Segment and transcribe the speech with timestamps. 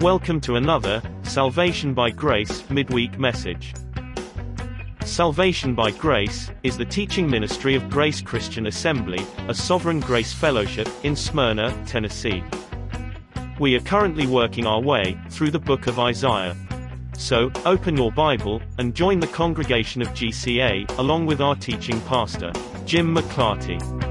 [0.00, 3.74] Welcome to another Salvation by Grace midweek message.
[5.04, 10.88] Salvation by Grace is the teaching ministry of Grace Christian Assembly, a sovereign grace fellowship
[11.02, 12.42] in Smyrna, Tennessee.
[13.58, 16.56] We are currently working our way through the book of Isaiah.
[17.18, 22.52] So, open your Bible and join the congregation of GCA along with our teaching pastor,
[22.86, 24.09] Jim McClarty.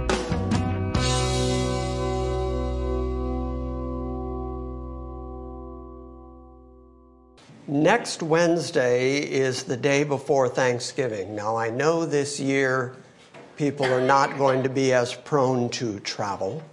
[7.70, 11.36] Next Wednesday is the day before Thanksgiving.
[11.36, 12.96] Now, I know this year
[13.58, 16.64] people are not going to be as prone to travel,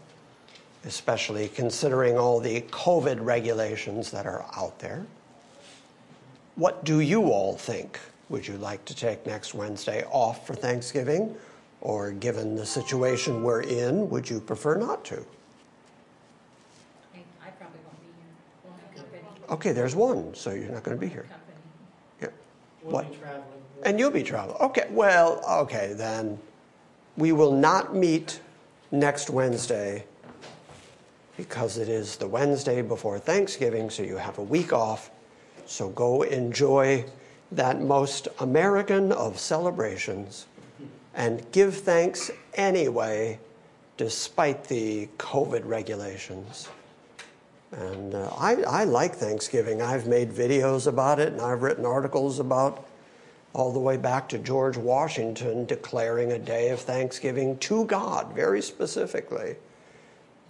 [0.86, 5.04] especially considering all the COVID regulations that are out there.
[6.54, 8.00] What do you all think?
[8.30, 11.36] Would you like to take next Wednesday off for Thanksgiving?
[11.82, 15.16] Or, given the situation we're in, would you prefer not to?
[17.14, 18.32] I probably won't be here.
[18.64, 19.20] Won't have company.
[19.48, 21.26] Okay, there's one, so you're not going to be here.
[22.20, 22.28] Yeah.
[22.82, 23.10] We'll What?
[23.10, 23.44] be traveling.
[23.84, 24.56] And you'll be traveling.
[24.60, 26.38] Okay, well, okay, then
[27.16, 28.40] we will not meet
[28.90, 30.04] next Wednesday
[31.36, 35.10] because it is the Wednesday before Thanksgiving, so you have a week off.
[35.66, 37.04] So go enjoy
[37.52, 40.46] that most American of celebrations
[41.14, 43.38] and give thanks anyway,
[43.96, 46.68] despite the COVID regulations.
[47.76, 49.82] And uh, I, I like Thanksgiving.
[49.82, 52.86] I've made videos about it and I've written articles about
[53.52, 58.62] all the way back to George Washington declaring a day of thanksgiving to God, very
[58.62, 59.56] specifically,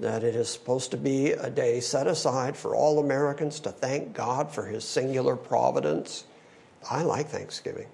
[0.00, 4.12] that it is supposed to be a day set aside for all Americans to thank
[4.12, 6.24] God for his singular providence.
[6.90, 7.86] I like Thanksgiving.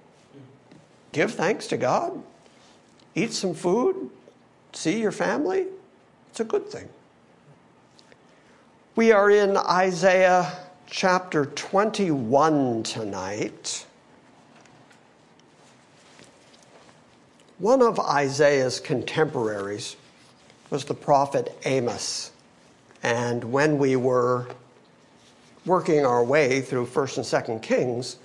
[1.11, 2.21] Give thanks to God,
[3.13, 4.09] eat some food,
[4.73, 5.67] see your family.
[6.31, 6.89] It's a good thing.
[8.95, 10.55] We are in Isaiah
[10.85, 13.87] chapter 21 tonight.
[17.57, 19.95] One of Isaiah's contemporaries
[20.69, 22.33] was the prophet Amos.
[23.01, 24.45] And when we were
[25.65, 28.17] working our way through 1st and 2nd Kings,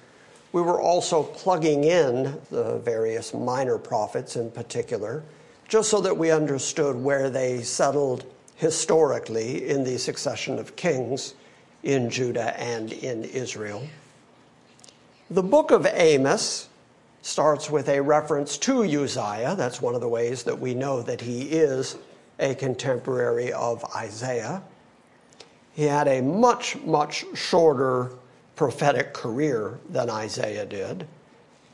[0.53, 5.23] we were also plugging in the various minor prophets in particular,
[5.67, 8.27] just so that we understood where they settled
[8.59, 11.35] historically in the succession of kings
[11.85, 13.87] in Judah and in Israel.
[15.31, 16.69] The book of Amos
[17.23, 19.55] starts with a reference to Uzziah.
[19.57, 21.97] That's one of the ways that we know that he is
[22.41, 24.63] a contemporary of Isaiah.
[25.73, 28.11] He had a much, much shorter
[28.57, 31.07] prophetic career than Isaiah did.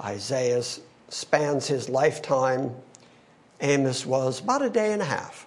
[0.03, 0.63] Isaiah
[1.09, 2.75] spans his lifetime.
[3.63, 5.47] Amos was about a day and a half.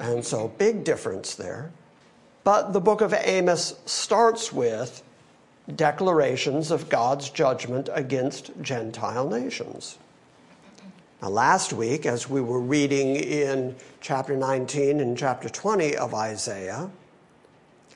[0.00, 1.70] And so, big difference there.
[2.42, 5.02] But the book of Amos starts with
[5.76, 9.98] declarations of God's judgment against Gentile nations.
[11.20, 16.90] Now, last week, as we were reading in chapter 19 and chapter 20 of Isaiah,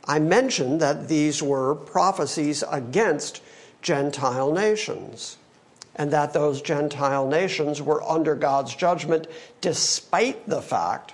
[0.04, 3.40] I mentioned that these were prophecies against
[3.80, 5.38] Gentile nations,
[5.96, 9.26] and that those Gentile nations were under God's judgment
[9.62, 11.13] despite the fact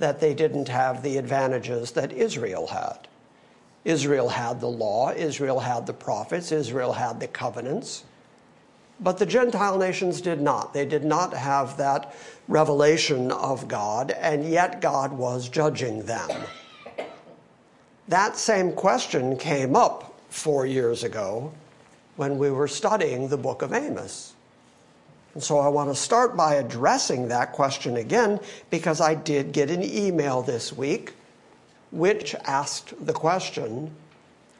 [0.00, 3.08] that they didn't have the advantages that Israel had.
[3.84, 8.04] Israel had the law, Israel had the prophets, Israel had the covenants.
[8.98, 10.72] But the Gentile nations did not.
[10.72, 12.14] They did not have that
[12.48, 16.30] revelation of God, and yet God was judging them.
[18.08, 21.52] That same question came up four years ago
[22.16, 24.35] when we were studying the book of Amos.
[25.36, 29.68] And so I want to start by addressing that question again because I did get
[29.70, 31.12] an email this week
[31.90, 33.94] which asked the question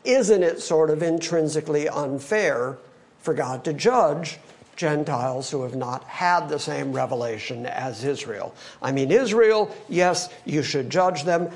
[0.05, 2.77] Isn't it sort of intrinsically unfair
[3.21, 4.39] for God to judge
[4.77, 8.55] Gentiles who have not had the same revelation as Israel?
[8.83, 11.51] I mean, Israel, yes, you should judge them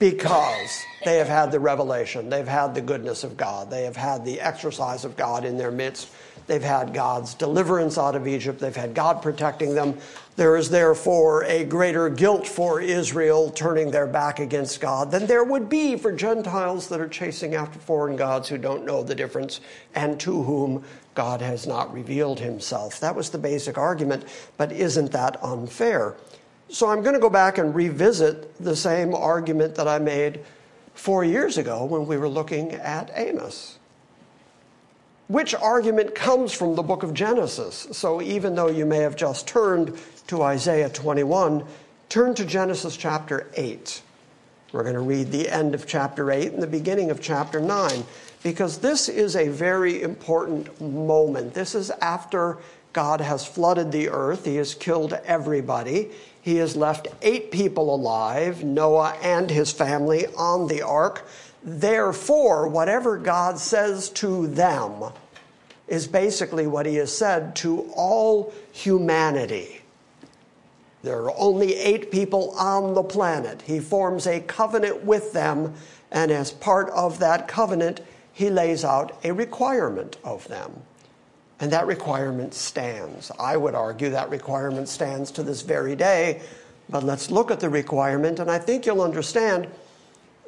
[0.00, 4.24] because they have had the revelation, they've had the goodness of God, they have had
[4.24, 6.08] the exercise of God in their midst,
[6.48, 9.96] they've had God's deliverance out of Egypt, they've had God protecting them.
[10.36, 15.44] There is therefore a greater guilt for Israel turning their back against God than there
[15.44, 19.60] would be for Gentiles that are chasing after foreign gods who don't know the difference
[19.94, 20.84] and to whom
[21.14, 23.00] God has not revealed himself.
[23.00, 24.24] That was the basic argument,
[24.56, 26.14] but isn't that unfair?
[26.68, 30.40] So I'm going to go back and revisit the same argument that I made
[30.94, 33.77] four years ago when we were looking at Amos.
[35.28, 37.86] Which argument comes from the book of Genesis?
[37.92, 39.98] So even though you may have just turned
[40.28, 41.64] to Isaiah 21,
[42.08, 44.00] turn to Genesis chapter 8.
[44.72, 48.04] We're going to read the end of chapter 8 and the beginning of chapter 9
[48.42, 51.52] because this is a very important moment.
[51.52, 52.56] This is after
[52.94, 56.10] God has flooded the earth, He has killed everybody.
[56.40, 61.28] He has left eight people alive, Noah and his family, on the ark.
[61.62, 65.12] Therefore, whatever God says to them
[65.86, 69.82] is basically what He has said to all humanity.
[71.02, 73.62] There are only eight people on the planet.
[73.62, 75.74] He forms a covenant with them,
[76.10, 78.00] and as part of that covenant,
[78.32, 80.82] he lays out a requirement of them.
[81.60, 83.32] And that requirement stands.
[83.38, 86.42] I would argue that requirement stands to this very day,
[86.88, 89.68] but let's look at the requirement, and I think you'll understand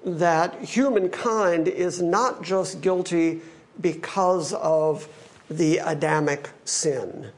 [0.05, 3.41] that humankind is not just guilty
[3.81, 5.09] because of
[5.49, 7.31] the Adamic sin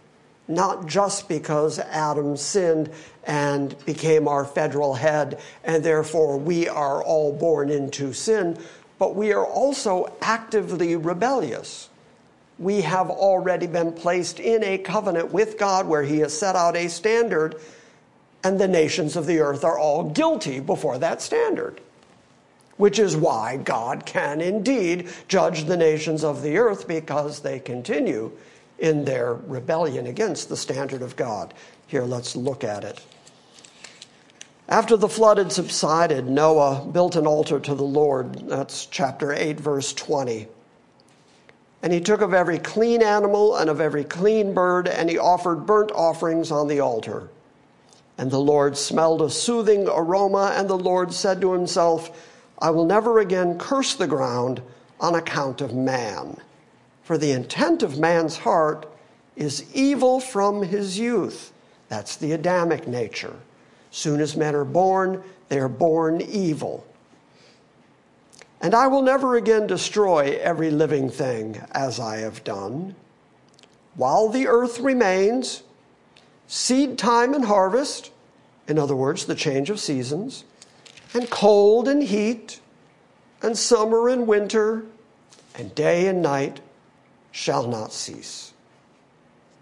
[0.49, 2.91] not just because Adam sinned
[3.25, 8.59] and became our federal head, and therefore we are all born into sin,
[8.99, 11.89] but we are also actively rebellious.
[12.59, 16.77] We have already been placed in a covenant with God where He has set out
[16.77, 17.57] a standard,
[18.45, 21.81] and the nations of the earth are all guilty before that standard.
[22.77, 28.33] Which is why God can indeed judge the nations of the earth because they continue
[28.79, 31.55] in their rebellion against the standard of God.
[31.87, 33.01] Here, let's look at it.
[34.69, 38.49] After the flood had subsided, Noah built an altar to the Lord.
[38.49, 40.49] That's chapter 8, verse 20.
[41.83, 45.67] And he took of every clean animal and of every clean bird, and he offered
[45.67, 47.29] burnt offerings on the altar.
[48.17, 52.32] And the Lord smelled a soothing aroma, and the Lord said to himself,
[52.63, 54.63] I will never again curse the ground
[55.01, 56.41] on account of man
[57.03, 58.87] for the intent of man's heart
[59.37, 61.53] is evil from his youth.
[61.89, 63.37] That's the Adamic nature.
[63.91, 66.87] Soon as men are born, they are born evil.
[68.61, 72.95] And I will never again destroy every living thing as I have done.
[73.97, 75.65] While the earth remains,
[76.47, 78.13] seed time and harvest,
[78.69, 80.45] in other words, the change of seasons,
[81.15, 82.61] and cold and heat,
[83.43, 84.85] and summer and winter,
[85.55, 86.61] and day and night
[87.31, 88.53] shall not cease.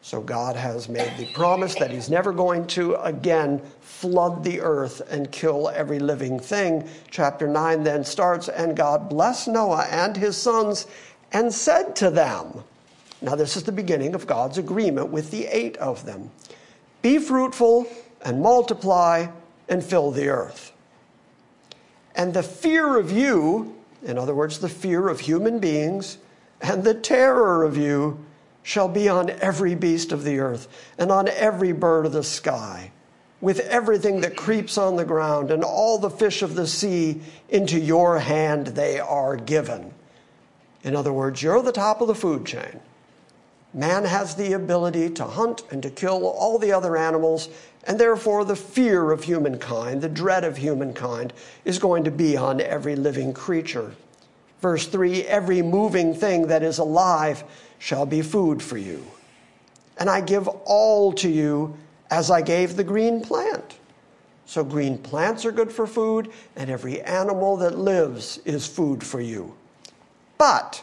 [0.02, 5.02] So God has made the promise that He's never going to again flood the earth
[5.10, 6.88] and kill every living thing.
[7.10, 10.86] Chapter 9 then starts, and God blessed Noah and his sons
[11.32, 12.64] and said to them,
[13.20, 16.30] Now, this is the beginning of God's agreement with the eight of them
[17.02, 17.86] Be fruitful
[18.22, 19.28] and multiply
[19.68, 20.72] and fill the earth.
[22.14, 26.18] And the fear of you, in other words, the fear of human beings,
[26.60, 28.18] and the terror of you
[28.62, 30.68] shall be on every beast of the earth
[30.98, 32.90] and on every bird of the sky,
[33.40, 37.78] with everything that creeps on the ground and all the fish of the sea into
[37.78, 39.94] your hand they are given.
[40.82, 42.80] In other words, you're the top of the food chain.
[43.72, 47.48] Man has the ability to hunt and to kill all the other animals,
[47.84, 51.32] and therefore the fear of humankind, the dread of humankind,
[51.64, 53.94] is going to be on every living creature.
[54.60, 57.44] Verse 3 Every moving thing that is alive
[57.78, 59.04] shall be food for you.
[59.98, 61.76] And I give all to you
[62.10, 63.78] as I gave the green plant.
[64.46, 69.20] So, green plants are good for food, and every animal that lives is food for
[69.20, 69.54] you.
[70.38, 70.82] But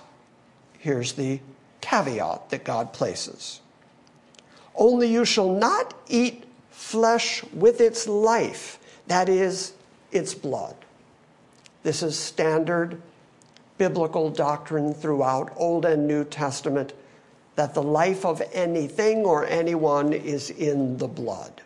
[0.79, 1.41] here's the
[1.81, 3.59] caveat that God places
[4.77, 6.45] only you shall not eat
[6.77, 9.73] flesh with its life, that is,
[10.11, 10.75] its blood.
[11.81, 13.01] This is standard
[13.79, 16.93] biblical doctrine throughout Old and New Testament
[17.55, 21.61] that the life of anything or anyone is in the blood.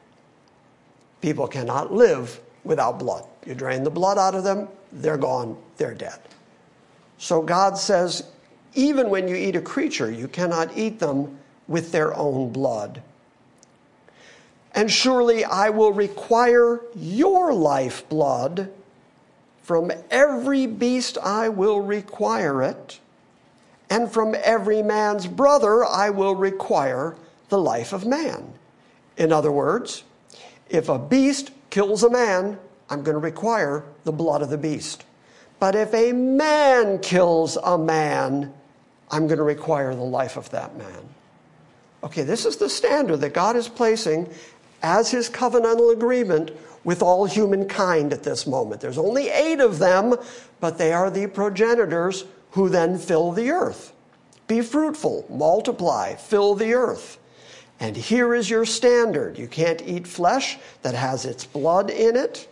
[1.21, 3.25] People cannot live without blood.
[3.45, 6.19] You drain the blood out of them, they're gone, they're dead.
[7.17, 8.23] So God says,
[8.75, 11.37] even when you eat a creature, you cannot eat them
[11.67, 13.03] with their own blood.
[14.73, 18.71] And surely I will require your lifeblood
[19.61, 22.99] from every beast I will require it,
[23.89, 27.15] and from every man's brother I will require
[27.49, 28.53] the life of man.
[29.17, 30.03] In other words,
[30.69, 32.57] if a beast kills a man,
[32.89, 35.05] I'm going to require the blood of the beast.
[35.59, 38.53] But if a man kills a man,
[39.11, 41.07] I'm going to require the life of that man.
[42.03, 44.33] Okay, this is the standard that God is placing
[44.83, 46.51] as his covenantal agreement
[46.83, 48.81] with all humankind at this moment.
[48.81, 50.15] There's only eight of them,
[50.59, 53.93] but they are the progenitors who then fill the earth.
[54.47, 57.17] Be fruitful, multiply, fill the earth.
[57.79, 62.47] And here is your standard you can't eat flesh that has its blood in it.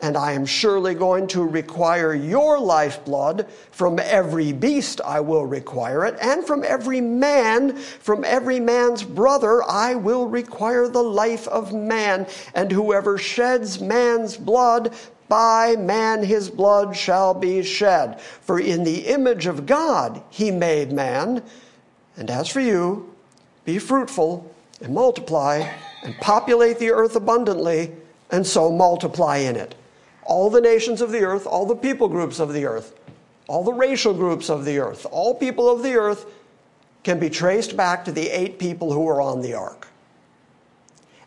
[0.00, 3.46] And I am surely going to require your lifeblood.
[3.70, 9.62] From every beast I will require it, and from every man, from every man's brother,
[9.62, 12.26] I will require the life of man.
[12.54, 14.94] And whoever sheds man's blood,
[15.28, 18.20] by man his blood shall be shed.
[18.20, 21.42] For in the image of God he made man.
[22.18, 23.14] And as for you,
[23.64, 25.68] be fruitful and multiply
[26.02, 27.92] and populate the earth abundantly,
[28.30, 29.74] and so multiply in it
[30.26, 32.98] all the nations of the earth, all the people groups of the earth,
[33.48, 36.26] all the racial groups of the earth, all people of the earth
[37.04, 39.88] can be traced back to the eight people who were on the ark.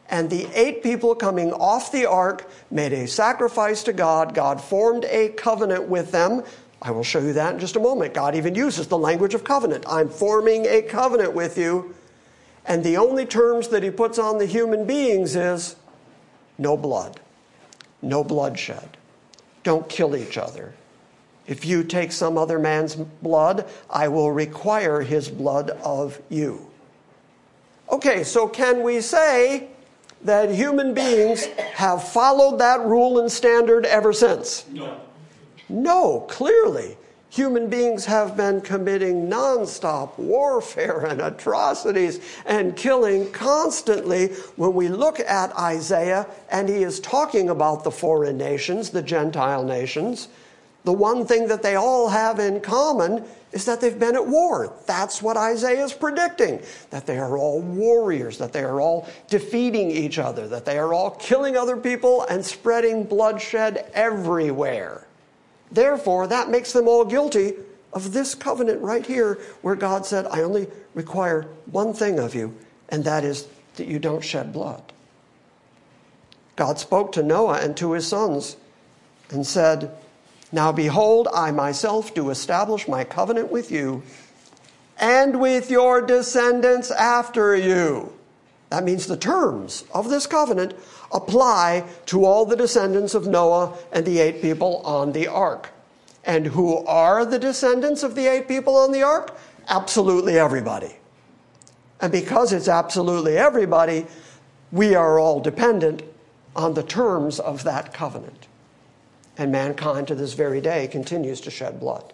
[0.10, 4.34] And the eight people coming off the ark made a sacrifice to God.
[4.34, 6.44] God formed a covenant with them.
[6.82, 8.14] I will show you that in just a moment.
[8.14, 9.86] God even uses the language of covenant.
[9.88, 11.96] I'm forming a covenant with you.
[12.66, 15.76] And the only terms that he puts on the human beings is
[16.58, 17.20] no blood
[18.02, 18.98] no bloodshed.
[19.64, 20.74] Don't kill each other.
[21.48, 26.70] If you take some other man's blood, I will require his blood of you.
[27.92, 29.70] Okay, so can we say
[30.24, 34.66] that human beings have followed that rule and standard ever since?
[34.70, 35.00] No.
[35.70, 36.98] No, clearly
[37.30, 44.28] human beings have been committing nonstop warfare and atrocities and killing constantly.
[44.56, 49.64] When we look at Isaiah, and he is talking about the foreign nations, the Gentile
[49.64, 50.28] nations,
[50.86, 54.74] the one thing that they all have in common is that they've been at war.
[54.86, 59.92] That's what Isaiah is predicting that they are all warriors, that they are all defeating
[59.92, 65.09] each other, that they are all killing other people and spreading bloodshed everywhere.
[65.72, 67.54] Therefore, that makes them all guilty
[67.94, 72.56] of this covenant right here, where God said, I only require one thing of you,
[72.90, 74.94] and that is that you don't shed blood.
[76.56, 78.58] God spoke to Noah and to his sons
[79.30, 79.96] and said,
[80.52, 84.04] Now behold, I myself do establish my covenant with you
[84.98, 88.14] and with your descendants after you.
[88.70, 90.74] That means the terms of this covenant
[91.12, 95.72] apply to all the descendants of Noah and the eight people on the ark.
[96.24, 99.36] And who are the descendants of the eight people on the ark?
[99.68, 100.96] Absolutely everybody.
[102.02, 104.06] And because it's absolutely everybody,
[104.72, 106.04] we are all dependent
[106.56, 108.48] on the terms of that covenant.
[109.38, 112.14] And mankind to this very day continues to shed blood.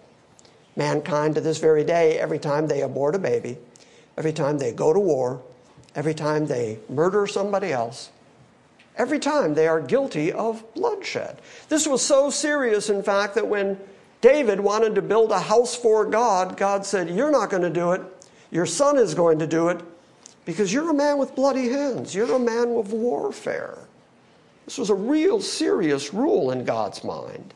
[0.75, 3.57] Mankind to this very day, every time they abort a baby,
[4.17, 5.41] every time they go to war,
[5.95, 8.09] every time they murder somebody else,
[8.97, 11.41] every time they are guilty of bloodshed.
[11.69, 13.79] This was so serious, in fact, that when
[14.21, 17.91] David wanted to build a house for God, God said, You're not going to do
[17.91, 18.01] it.
[18.51, 19.81] Your son is going to do it
[20.45, 22.15] because you're a man with bloody hands.
[22.15, 23.77] You're a man of warfare.
[24.65, 27.53] This was a real serious rule in God's mind.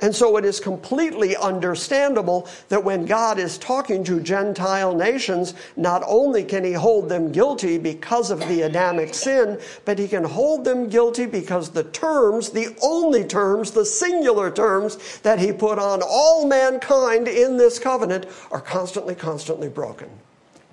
[0.00, 6.02] And so it is completely understandable that when God is talking to Gentile nations, not
[6.06, 10.64] only can he hold them guilty because of the Adamic sin, but he can hold
[10.64, 16.02] them guilty because the terms, the only terms, the singular terms that he put on
[16.02, 20.10] all mankind in this covenant are constantly, constantly broken.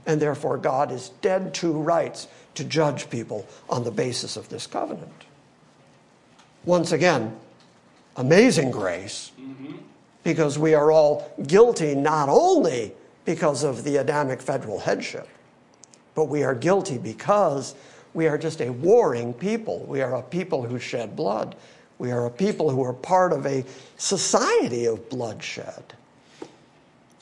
[0.06, 4.68] And therefore, God is dead to rights to judge people on the basis of this
[4.68, 5.14] covenant.
[6.66, 7.38] Once again,
[8.18, 9.32] amazing grace
[10.24, 12.94] because we are all guilty not only
[13.26, 15.28] because of the Adamic federal headship,
[16.16, 17.76] but we are guilty because
[18.14, 19.80] we are just a warring people.
[19.88, 21.56] We are a people who shed blood.
[21.98, 23.66] We are a people who are part of a
[23.98, 25.84] society of bloodshed.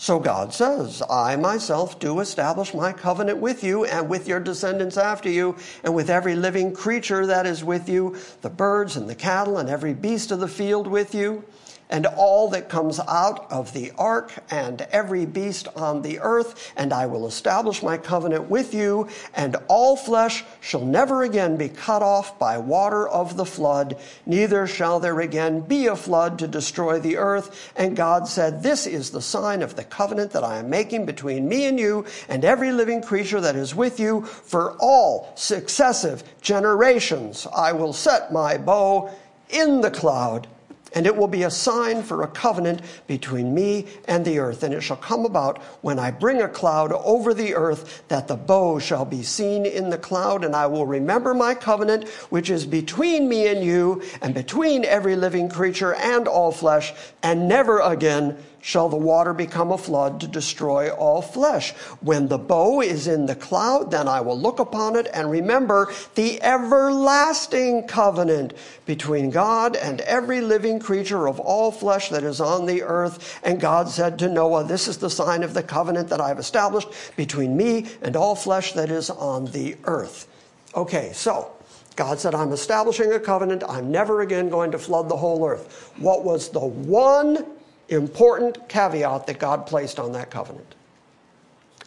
[0.02, 4.98] So God says, I myself do establish my covenant with you and with your descendants
[4.98, 9.14] after you, and with every living creature that is with you, the birds and the
[9.14, 11.46] cattle and every beast of the field with you
[11.92, 16.94] and all that comes out of the ark, and every beast on the earth, and
[16.94, 22.02] I will establish my covenant with you, and all flesh shall never again be cut
[22.02, 27.00] off by water of the flood, neither shall there again be a flood to destroy
[27.00, 27.72] the earth.
[27.76, 31.48] And God said, This is the sign of the covenant that I am making between
[31.48, 37.46] me and you, and every living creature that is with you, for all successive generations
[37.54, 39.12] I will set my bow
[39.50, 40.48] in the cloud
[40.94, 44.64] and it will be a sign for a covenant between me and the earth.
[44.64, 48.36] And it shall come about when I bring a cloud over the earth that the
[48.36, 50.44] bow shall be seen in the cloud.
[50.44, 55.16] And I will remember my covenant, which is between me and you, and between every
[55.16, 56.94] living creature and all flesh,
[57.24, 61.72] and never again shall the water become a flood to destroy all flesh.
[62.00, 65.92] When the bow is in the cloud, then I will look upon it and remember
[66.16, 68.54] the everlasting covenant
[68.86, 73.40] between God and every living creature of all flesh that is on the earth.
[73.44, 76.40] And God said to Noah, This is the sign of the covenant that I have
[76.40, 80.28] established between me and all flesh that is on the earth.
[80.76, 81.52] Okay, so
[81.96, 83.64] God said, I'm establishing a covenant.
[83.68, 85.92] I'm never again going to flood the whole earth.
[85.98, 87.46] What was the one
[87.92, 90.76] important caveat that God placed on that covenant?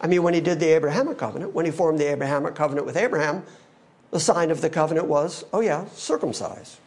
[0.00, 2.96] I mean, when he did the Abrahamic covenant, when he formed the Abrahamic covenant with
[2.96, 3.42] Abraham,
[4.10, 6.78] the sign of the covenant was, oh yeah, circumcise.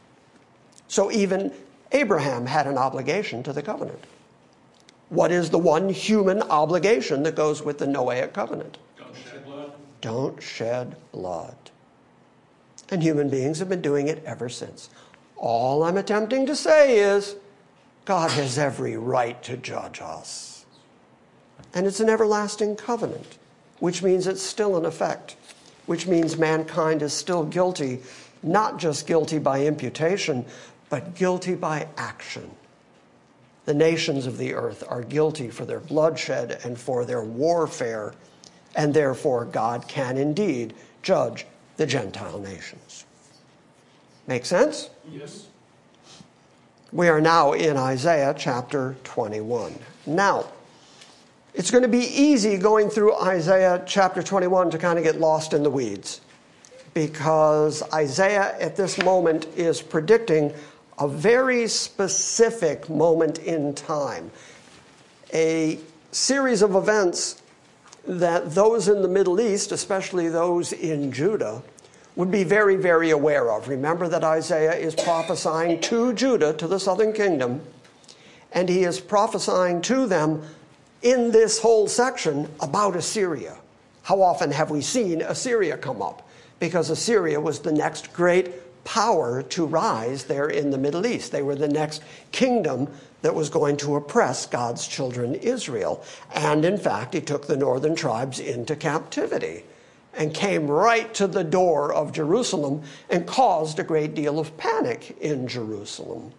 [0.87, 1.51] So even
[1.91, 4.03] Abraham had an obligation to the covenant.
[5.09, 8.77] What is the one human obligation that goes with the Noahic covenant?
[8.97, 9.71] Don't shed blood.
[10.01, 11.55] Don't shed blood.
[12.89, 14.89] And human beings have been doing it ever since.
[15.35, 17.35] All I'm attempting to say is
[18.07, 20.65] God has every right to judge us.
[21.73, 23.37] And it's an everlasting covenant,
[23.79, 25.35] which means it's still in effect,
[25.87, 27.99] which means mankind is still guilty,
[28.41, 30.45] not just guilty by imputation,
[30.89, 32.49] but guilty by action.
[33.65, 38.13] The nations of the earth are guilty for their bloodshed and for their warfare,
[38.73, 41.45] and therefore God can indeed judge
[41.75, 43.05] the Gentile nations.
[44.27, 44.91] Make sense?
[45.11, 45.46] Yes.
[46.93, 49.77] We are now in Isaiah chapter 21.
[50.05, 50.45] Now,
[51.53, 55.51] it's going to be easy going through Isaiah chapter 21 to kind of get lost
[55.51, 56.21] in the weeds
[56.93, 60.53] because Isaiah at this moment is predicting
[60.97, 64.31] a very specific moment in time,
[65.33, 65.79] a
[66.13, 67.41] series of events
[68.07, 71.61] that those in the Middle East, especially those in Judah,
[72.17, 73.67] would be very, very aware of.
[73.67, 77.61] Remember that Isaiah is prophesying to Judah, to the southern kingdom,
[78.51, 80.41] and he is prophesying to them
[81.03, 83.55] in this whole section about Assyria.
[84.01, 86.27] How often have we seen Assyria come up?
[86.59, 91.31] Because Assyria was the next great power to rise there in the Middle East.
[91.31, 92.87] They were the next kingdom
[93.21, 96.03] that was going to oppress God's children, Israel.
[96.33, 99.65] And in fact, he took the northern tribes into captivity
[100.17, 105.15] and came right to the door of Jerusalem and caused a great deal of panic
[105.21, 106.31] in Jerusalem.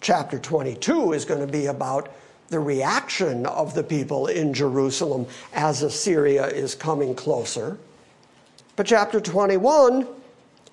[0.00, 2.12] Chapter 22 is going to be about
[2.48, 7.78] the reaction of the people in Jerusalem as Assyria is coming closer.
[8.76, 10.06] But chapter 21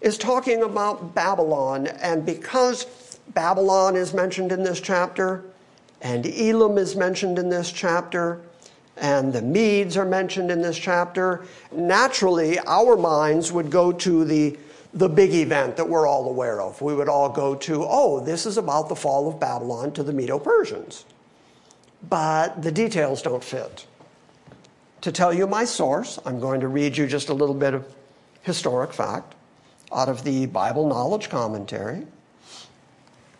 [0.01, 5.43] is talking about Babylon, and because Babylon is mentioned in this chapter,
[6.01, 8.41] and Elam is mentioned in this chapter,
[8.99, 14.57] and the Medes are mentioned in this chapter, naturally our minds would go to the,
[14.93, 16.81] the big event that we're all aware of.
[16.81, 20.13] We would all go to, oh, this is about the fall of Babylon to the
[20.13, 21.05] Medo Persians.
[22.07, 23.85] But the details don't fit.
[25.01, 27.85] To tell you my source, I'm going to read you just a little bit of
[28.41, 29.35] historic fact
[29.93, 32.05] out of the Bible Knowledge Commentary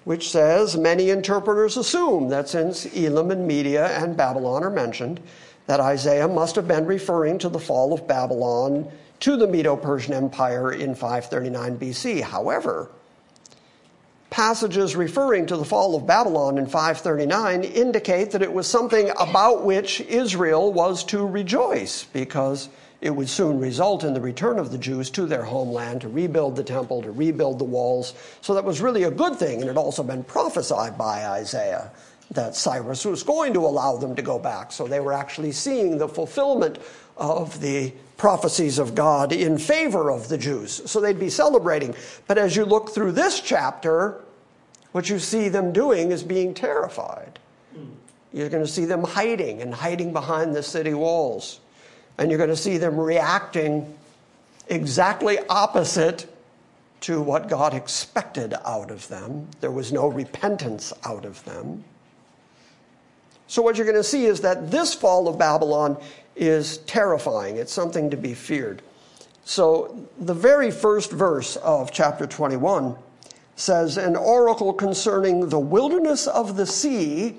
[0.10, 5.19] which says many interpreters assume that since Elam and Media and Babylon are mentioned,
[5.69, 10.15] that Isaiah must have been referring to the fall of Babylon to the Medo Persian
[10.15, 12.21] Empire in 539 BC.
[12.23, 12.89] However,
[14.32, 19.63] passages referring to the fall of Babylon in 539 indicate that it was something about
[19.63, 22.69] which Israel was to rejoice because
[23.01, 26.55] it would soon result in the return of the Jews to their homeland to rebuild
[26.55, 28.15] the temple, to rebuild the walls.
[28.41, 31.91] So that was really a good thing, and it had also been prophesied by Isaiah
[32.31, 34.71] that Cyrus was going to allow them to go back.
[34.71, 36.77] So they were actually seeing the fulfillment
[37.17, 40.81] of the prophecies of God in favor of the Jews.
[40.89, 41.95] So they'd be celebrating.
[42.27, 44.21] But as you look through this chapter,
[44.91, 47.39] what you see them doing is being terrified.
[48.31, 51.59] You're going to see them hiding and hiding behind the city walls.
[52.17, 53.97] And you're going to see them reacting
[54.67, 56.31] exactly opposite
[57.01, 59.47] to what God expected out of them.
[59.61, 61.83] There was no repentance out of them.
[63.49, 65.97] So, what you're going to see is that this fall of Babylon
[66.35, 67.57] is terrifying.
[67.57, 68.83] It's something to be feared.
[69.43, 72.95] So, the very first verse of chapter 21
[73.55, 77.38] says, An oracle concerning the wilderness of the sea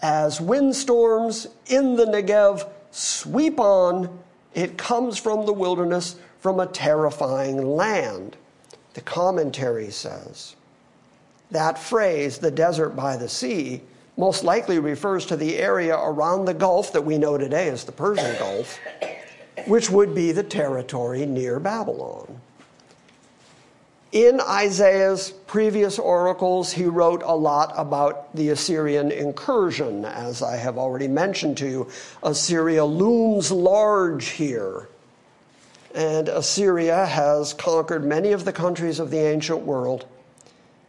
[0.00, 4.18] as windstorms in the Negev sweep on,
[4.54, 8.38] it comes from the wilderness from a terrifying land.
[8.94, 10.56] The commentary says
[11.50, 13.82] that phrase, the desert by the sea,
[14.16, 17.92] most likely refers to the area around the Gulf that we know today as the
[17.92, 18.78] Persian Gulf,
[19.66, 22.40] which would be the territory near Babylon.
[24.12, 30.06] In Isaiah's previous oracles, he wrote a lot about the Assyrian incursion.
[30.06, 31.88] As I have already mentioned to you,
[32.22, 34.88] Assyria looms large here.
[35.94, 40.06] And Assyria has conquered many of the countries of the ancient world.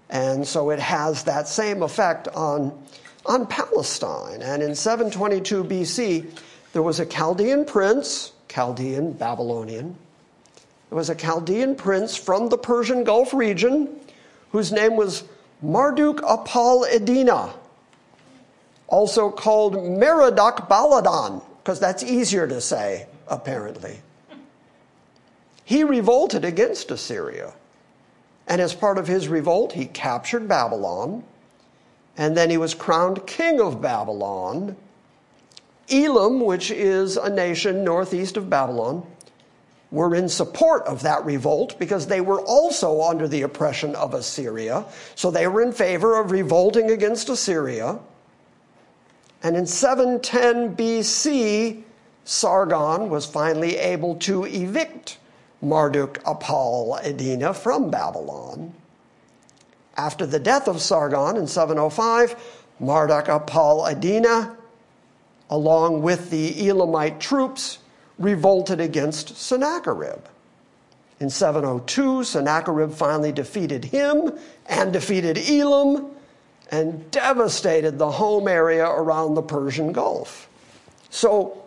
[0.09, 2.81] And so it has that same effect on,
[3.27, 4.41] on Palestine.
[4.41, 6.39] And in 722 BC,
[6.73, 9.95] there was a Chaldean prince, Chaldean, Babylonian,
[10.89, 13.89] there was a Chaldean prince from the Persian Gulf region
[14.51, 15.23] whose name was
[15.61, 17.53] Marduk Apal Edina,
[18.87, 23.99] also called Merodach Baladan, because that's easier to say, apparently.
[25.65, 27.53] He revolted against Assyria.
[28.47, 31.23] And as part of his revolt, he captured Babylon.
[32.17, 34.75] And then he was crowned king of Babylon.
[35.89, 39.05] Elam, which is a nation northeast of Babylon,
[39.91, 44.83] were in support of that revolt because they were also under the oppression of Assyria.
[45.15, 47.99] So they were in favor of revolting against Assyria.
[49.43, 51.83] And in 710 BC,
[52.25, 55.19] Sargon was finally able to evict
[55.61, 58.73] Marduk Apal Edina from Babylon.
[59.97, 62.35] After the death of Sargon in 705,
[62.79, 64.55] Marduk Apal Edina,
[65.49, 67.79] along with the Elamite troops,
[68.19, 70.25] revolted against Sennacherib.
[71.19, 76.11] In 702, Sennacherib finally defeated him and defeated Elam
[76.69, 80.47] and devastated the home area around the Persian Gulf.
[81.09, 81.63] So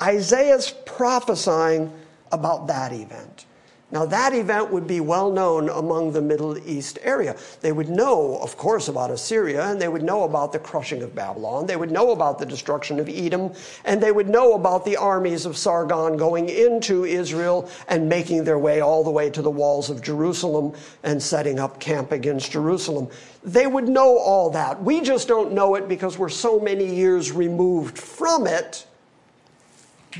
[0.00, 1.92] Isaiah's prophesying
[2.30, 3.46] about that event.
[3.94, 7.36] Now, that event would be well known among the Middle East area.
[7.60, 11.14] They would know, of course, about Assyria, and they would know about the crushing of
[11.14, 11.66] Babylon.
[11.66, 13.52] They would know about the destruction of Edom,
[13.84, 18.58] and they would know about the armies of Sargon going into Israel and making their
[18.58, 20.72] way all the way to the walls of Jerusalem
[21.04, 23.06] and setting up camp against Jerusalem.
[23.44, 24.82] They would know all that.
[24.82, 28.86] We just don't know it because we're so many years removed from it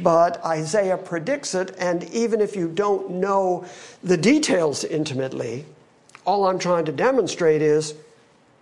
[0.02, 3.64] but Isaiah predicts it, and even if you don't know
[4.02, 5.64] the details intimately,
[6.24, 7.94] all I'm trying to demonstrate is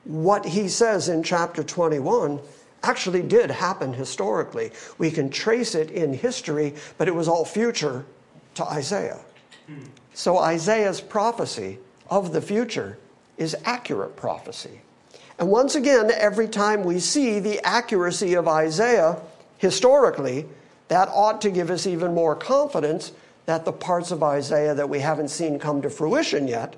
[0.05, 2.41] what he says in chapter 21
[2.83, 4.73] actually did happen historically.
[4.99, 8.05] We can trace it in history, but it was all future
[8.55, 9.21] to Isaiah.
[10.15, 11.79] So Isaiah's prophecy
[12.11, 12.99] of the future
[13.39, 14.81] is accurate prophecy.
[15.39, 19.21] And once again, every time we see the accuracy of Isaiah
[19.59, 20.47] historically,
[20.93, 23.13] that ought to give us even more confidence
[23.47, 26.77] that the parts of Isaiah that we haven't seen come to fruition yet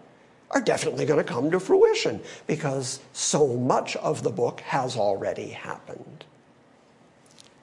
[0.53, 5.49] are definitely going to come to fruition because so much of the book has already
[5.49, 6.25] happened.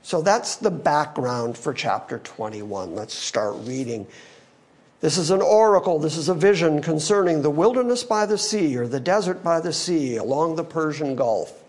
[0.04, 2.96] So that's the background for chapter 21.
[2.96, 4.06] Let's start reading.
[5.00, 8.90] This is an oracle, this is a vision concerning the wilderness by the sea or
[8.90, 11.64] the desert by the sea along the Persian Gulf.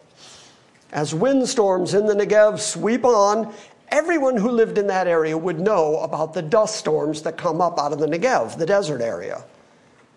[0.90, 3.54] As windstorms in the Negev sweep on
[3.92, 7.78] everyone who lived in that area would know about the dust storms that come up
[7.78, 9.44] out of the Negev, the desert area.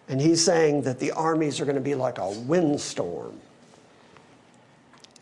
[0.07, 3.39] And he's saying that the armies are going to be like a windstorm.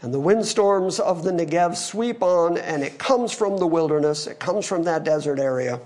[0.01, 4.39] And the windstorms of the Negev sweep on, and it comes from the wilderness, it
[4.39, 5.79] comes from that desert area,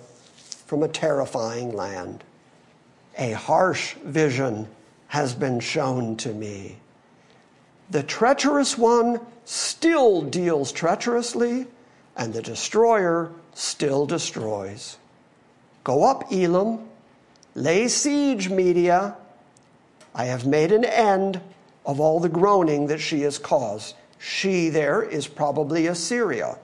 [0.65, 2.23] from a terrifying land.
[3.17, 4.67] A harsh vision
[5.07, 6.77] has been shown to me.
[7.91, 11.67] The treacherous one still deals treacherously
[12.17, 14.97] and the destroyer still destroys.
[15.83, 16.89] Go up, Elam,
[17.55, 19.15] lay siege, Media.
[20.13, 21.39] I have made an end
[21.85, 23.95] of all the groaning that she has caused.
[24.17, 26.57] She there is probably Assyria.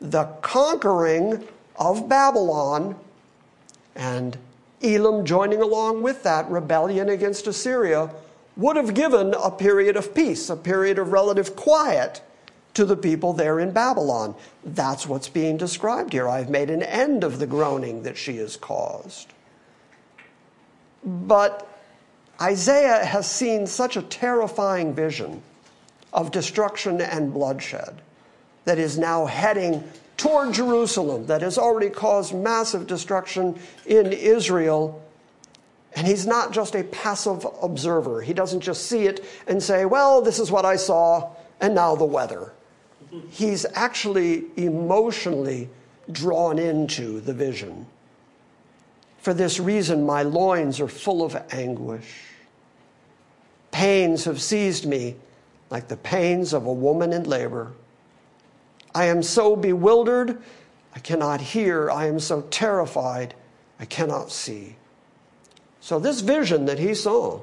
[0.00, 2.96] The conquering of Babylon
[3.96, 4.38] and
[4.82, 8.10] Elam joining along with that rebellion against Assyria
[8.56, 12.22] would have given a period of peace, a period of relative quiet
[12.74, 14.34] to the people there in Babylon.
[14.64, 16.28] That's what's being described here.
[16.28, 19.32] I've made an end of the groaning that she has caused.
[21.04, 21.66] But
[22.40, 25.42] Isaiah has seen such a terrifying vision
[26.12, 28.02] of destruction and bloodshed
[28.64, 29.84] that is now heading
[30.16, 35.02] toward Jerusalem, that has already caused massive destruction in Israel.
[35.96, 38.20] And he's not just a passive observer.
[38.20, 41.30] He doesn't just see it and say, well, this is what I saw,
[41.60, 42.52] and now the weather
[43.30, 45.68] he's actually emotionally
[46.10, 47.86] drawn into the vision.
[49.18, 52.22] For this reason, my loins are full of anguish.
[53.70, 55.16] Pains have seized me
[55.68, 57.72] like the pains of a woman in labor.
[58.94, 60.42] I am so bewildered,
[60.94, 61.90] I cannot hear.
[61.90, 63.34] I am so terrified,
[63.78, 64.76] I cannot see.
[65.80, 67.40] So, this vision that he saw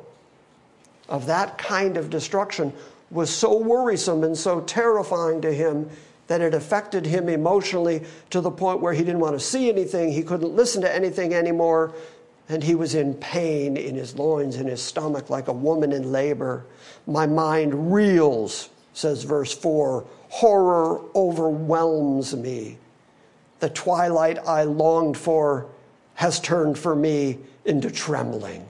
[1.08, 2.74] of that kind of destruction
[3.10, 5.90] was so worrisome and so terrifying to him
[6.28, 10.12] that it affected him emotionally to the point where he didn't want to see anything,
[10.12, 11.94] he couldn't listen to anything anymore,
[12.50, 16.12] and he was in pain in his loins, in his stomach, like a woman in
[16.12, 16.66] labor.
[17.06, 20.06] My mind reels, says verse 4.
[20.30, 22.78] Horror overwhelms me.
[23.60, 25.68] The twilight I longed for
[26.16, 28.68] has turned for me into trembling.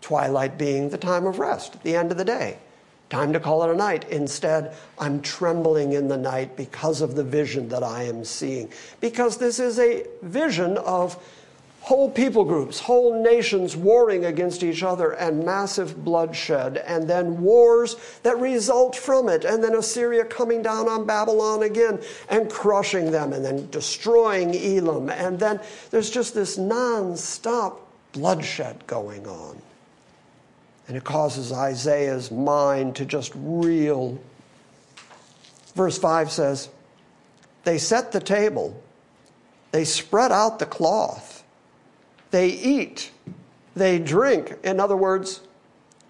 [0.00, 2.58] Twilight being the time of rest, the end of the day.
[3.12, 4.08] Time to call it a night.
[4.08, 8.72] Instead, I'm trembling in the night because of the vision that I am seeing.
[9.00, 11.22] Because this is a vision of
[11.82, 17.96] whole people groups, whole nations warring against each other, and massive bloodshed, and then wars
[18.22, 23.34] that result from it, and then Assyria coming down on Babylon again and crushing them,
[23.34, 29.60] and then destroying Elam, and then there's just this non stop bloodshed going on.
[30.88, 34.18] And it causes Isaiah's mind to just reel.
[35.74, 36.68] Verse 5 says,
[37.64, 38.80] They set the table,
[39.70, 41.44] they spread out the cloth,
[42.30, 43.10] they eat,
[43.74, 44.58] they drink.
[44.64, 45.40] In other words,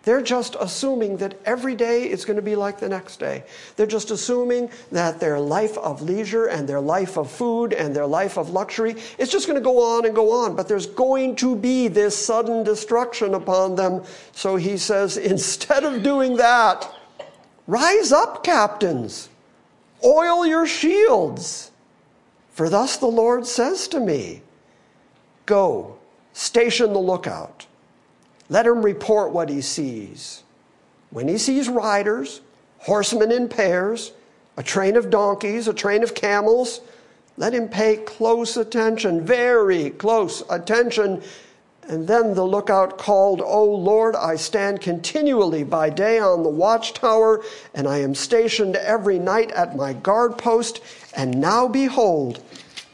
[0.02, 3.44] they're just assuming that every day is going to be like the next day.
[3.76, 8.06] They're just assuming that their life of leisure and their life of food and their
[8.06, 10.56] life of luxury is just going to go on and go on.
[10.56, 14.02] But there's going to be this sudden destruction upon them.
[14.32, 16.92] So he says, instead of doing that,
[17.68, 19.28] rise up, captains,
[20.04, 21.70] oil your shields.
[22.50, 24.42] For thus the Lord says to me,
[25.46, 25.98] Go,
[26.32, 27.66] station the lookout
[28.52, 30.42] let him report what he sees.
[31.08, 32.42] When he sees riders,
[32.80, 34.12] horsemen in pairs,
[34.58, 36.82] a train of donkeys, a train of camels,
[37.38, 41.22] let him pay close attention, very close attention.
[41.88, 47.42] And then the lookout called, O Lord, I stand continually by day on the watchtower,
[47.72, 50.82] and I am stationed every night at my guard post.
[51.16, 52.42] And now behold,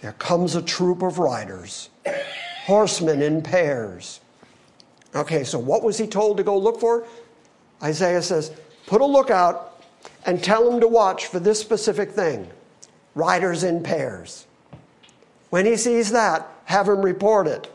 [0.02, 1.90] there comes a troop of riders,
[2.66, 4.20] horsemen in pairs.
[5.14, 7.06] Okay, so what was he told to go look for?
[7.82, 8.52] Isaiah says,
[8.86, 9.84] put a lookout
[10.26, 12.48] and tell him to watch for this specific thing
[13.14, 14.46] riders in pairs.
[15.50, 17.72] When he sees that, have him report it.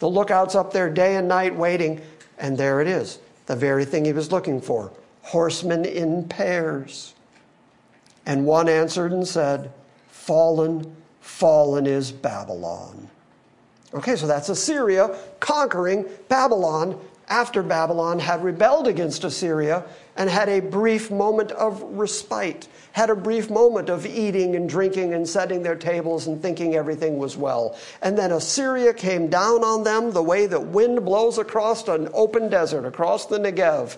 [0.00, 2.00] The lookout's up there day and night waiting,
[2.38, 7.14] and there it is the very thing he was looking for horsemen in pairs.
[8.24, 9.72] And one answered and said,
[10.08, 13.08] Fallen, fallen is Babylon.
[13.92, 16.98] Okay, so that's Assyria conquering Babylon
[17.30, 19.84] after Babylon had rebelled against Assyria
[20.16, 25.14] and had a brief moment of respite, had a brief moment of eating and drinking
[25.14, 27.78] and setting their tables and thinking everything was well.
[28.02, 32.48] And then Assyria came down on them the way that wind blows across an open
[32.48, 33.96] desert, across the Negev.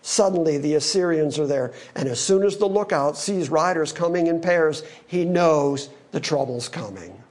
[0.00, 1.74] Suddenly the Assyrians are there.
[1.94, 6.68] And as soon as the lookout sees riders coming in pairs, he knows the trouble's
[6.70, 7.22] coming.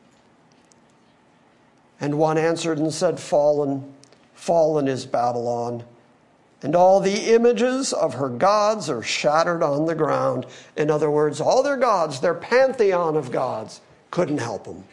[1.99, 3.93] And one answered and said, Fallen,
[4.33, 5.83] fallen is Babylon.
[6.61, 10.45] And all the images of her gods are shattered on the ground.
[10.75, 13.81] In other words, all their gods, their pantheon of gods,
[14.11, 14.83] couldn't help them.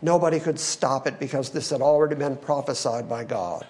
[0.00, 3.66] Nobody could stop it because this had already been prophesied by God.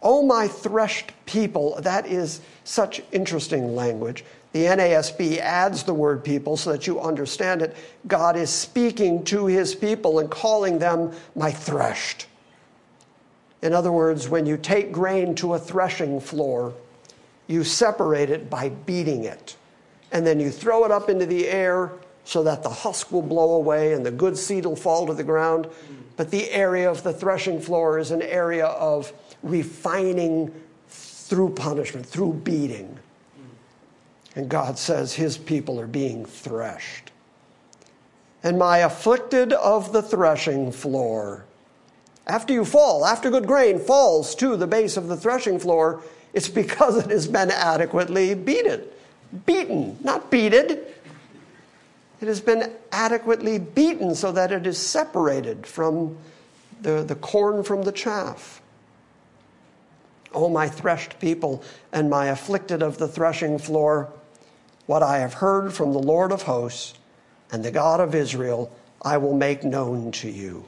[0.00, 4.24] Oh, my threshed people, that is such interesting language.
[4.52, 7.76] The NASB adds the word people so that you understand it.
[8.06, 12.26] God is speaking to his people and calling them my threshed.
[13.60, 16.72] In other words, when you take grain to a threshing floor,
[17.46, 19.56] you separate it by beating it.
[20.12, 21.92] And then you throw it up into the air
[22.24, 25.24] so that the husk will blow away and the good seed will fall to the
[25.24, 25.66] ground.
[26.16, 30.54] But the area of the threshing floor is an area of refining
[30.88, 32.98] through punishment, through beating.
[34.38, 37.10] And God says his people are being threshed.
[38.44, 41.44] And my afflicted of the threshing floor.
[42.24, 46.48] After you fall, after good grain falls to the base of the threshing floor, it's
[46.48, 48.84] because it has been adequately beaten.
[49.44, 50.86] Beaten, not beated.
[52.20, 56.16] It has been adequately beaten so that it is separated from
[56.80, 58.62] the, the corn from the chaff.
[60.32, 64.12] O my threshed people and my afflicted of the threshing floor,
[64.88, 66.94] what I have heard from the Lord of hosts
[67.52, 70.64] and the God of Israel, I will make known to you.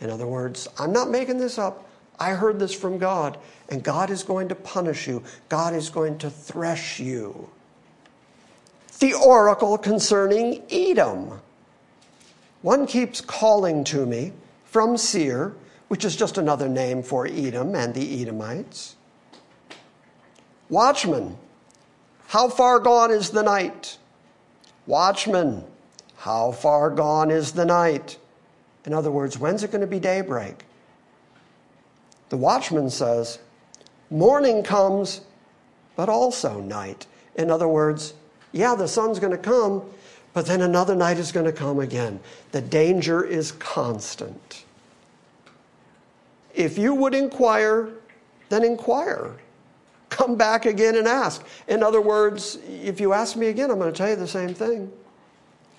[0.00, 1.86] In other words, I'm not making this up.
[2.18, 3.36] I heard this from God,
[3.68, 5.22] and God is going to punish you.
[5.50, 7.50] God is going to thresh you.
[9.00, 11.42] The oracle concerning Edom.
[12.62, 14.32] One keeps calling to me
[14.64, 15.54] from Seir
[15.88, 18.96] which is just another name for Edom and the Edomites.
[20.68, 21.36] Watchman,
[22.28, 23.98] how far gone is the night?
[24.86, 25.64] Watchman,
[26.16, 28.18] how far gone is the night?
[28.84, 30.64] In other words, when's it going to be daybreak?
[32.28, 33.38] The watchman says,
[34.10, 35.22] Morning comes,
[35.96, 37.06] but also night.
[37.34, 38.14] In other words,
[38.52, 39.82] yeah, the sun's going to come,
[40.32, 42.20] but then another night is going to come again.
[42.52, 44.64] The danger is constant.
[46.54, 47.90] If you would inquire,
[48.48, 49.32] then inquire.
[50.16, 51.44] Come back again and ask.
[51.68, 54.54] In other words, if you ask me again, I'm going to tell you the same
[54.54, 54.90] thing.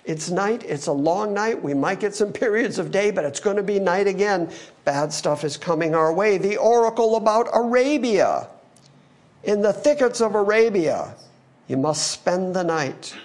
[0.04, 1.60] It's night, it's a long night.
[1.60, 4.48] We might get some periods of day, but it's going to be night again.
[4.84, 6.38] Bad stuff is coming our way.
[6.38, 8.46] The oracle about Arabia.
[9.42, 11.16] In the thickets of Arabia,
[11.66, 13.16] you must spend the night.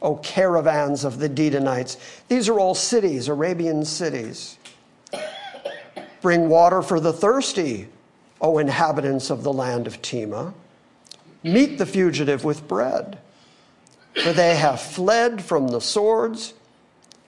[0.00, 1.98] O caravans of the Dedanites.
[2.28, 4.56] These are all cities, Arabian cities.
[6.22, 7.88] Bring water for the thirsty,
[8.44, 10.52] O inhabitants of the land of Tema.
[11.42, 13.16] Meet the fugitive with bread,
[14.22, 16.52] for they have fled from the swords,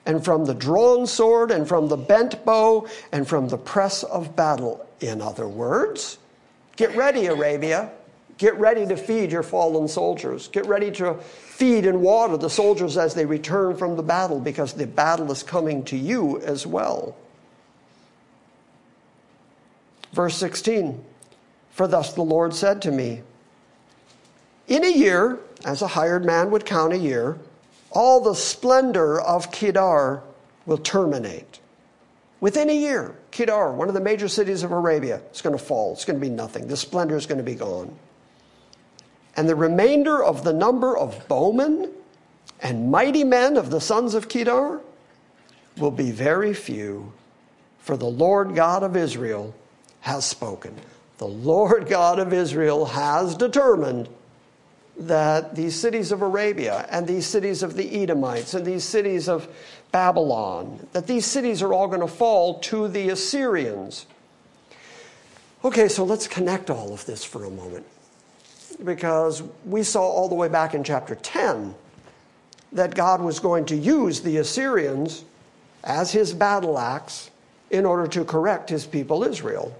[0.05, 4.35] and from the drawn sword, and from the bent bow, and from the press of
[4.35, 4.87] battle.
[5.01, 6.19] In other words,
[6.75, 7.89] get ready, Arabia.
[8.37, 10.47] Get ready to feed your fallen soldiers.
[10.49, 14.73] Get ready to feed and water the soldiers as they return from the battle because
[14.73, 17.15] the battle is coming to you as well.
[20.17, 21.05] Verse 16
[21.69, 23.21] For thus the Lord said to me,
[24.67, 27.37] In a year, as a hired man would count a year,
[27.91, 30.23] all the splendor of Kedar
[30.65, 31.59] will terminate.
[32.39, 35.93] Within a year, Kedar, one of the major cities of Arabia, is going to fall.
[35.93, 36.67] It's going to be nothing.
[36.67, 37.95] The splendor is going to be gone.
[39.35, 41.91] And the remainder of the number of bowmen
[42.59, 44.81] and mighty men of the sons of Kedar
[45.77, 47.13] will be very few,
[47.77, 49.53] for the Lord God of Israel
[50.07, 50.73] has spoken.
[51.17, 54.07] The Lord God of Israel has determined
[54.99, 59.47] that these cities of Arabia and these cities of the Edomites and these cities of
[59.91, 64.05] Babylon, that these cities are all going to fall to the Assyrians.
[65.65, 67.85] Okay, so let's connect all of this for a moment.
[68.83, 71.75] Because we saw all the way back in chapter 10
[72.71, 75.25] that God was going to use the Assyrians
[75.83, 77.29] as his battle axe
[77.71, 79.75] in order to correct his people Israel.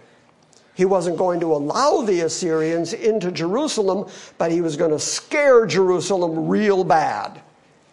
[0.78, 5.66] He wasn't going to allow the Assyrians into Jerusalem, but he was going to scare
[5.66, 7.42] Jerusalem real bad.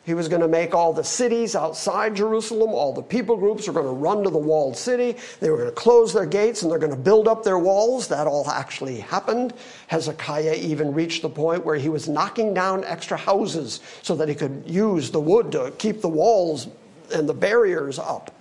[0.05, 3.73] He was going to make all the cities outside Jerusalem, all the people groups are
[3.73, 5.17] going to run to the walled city.
[5.41, 8.07] They were going to close their gates and they're going to build up their walls.
[8.09, 9.55] That all actually happened.
[9.87, 14.35] Hezekiah even reached the point where he was knocking down extra houses so that he
[14.35, 16.69] could use the wood to keep the walls
[17.15, 18.34] and the barriers up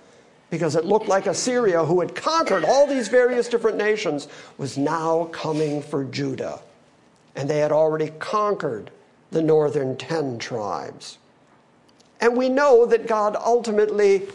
[0.50, 4.28] because it looked like Assyria, who had conquered all these various different nations,
[4.58, 6.60] was now coming for Judah.
[7.34, 8.90] And they had already conquered
[9.30, 11.18] the northern 10 tribes.
[12.20, 14.28] And we know that God ultimately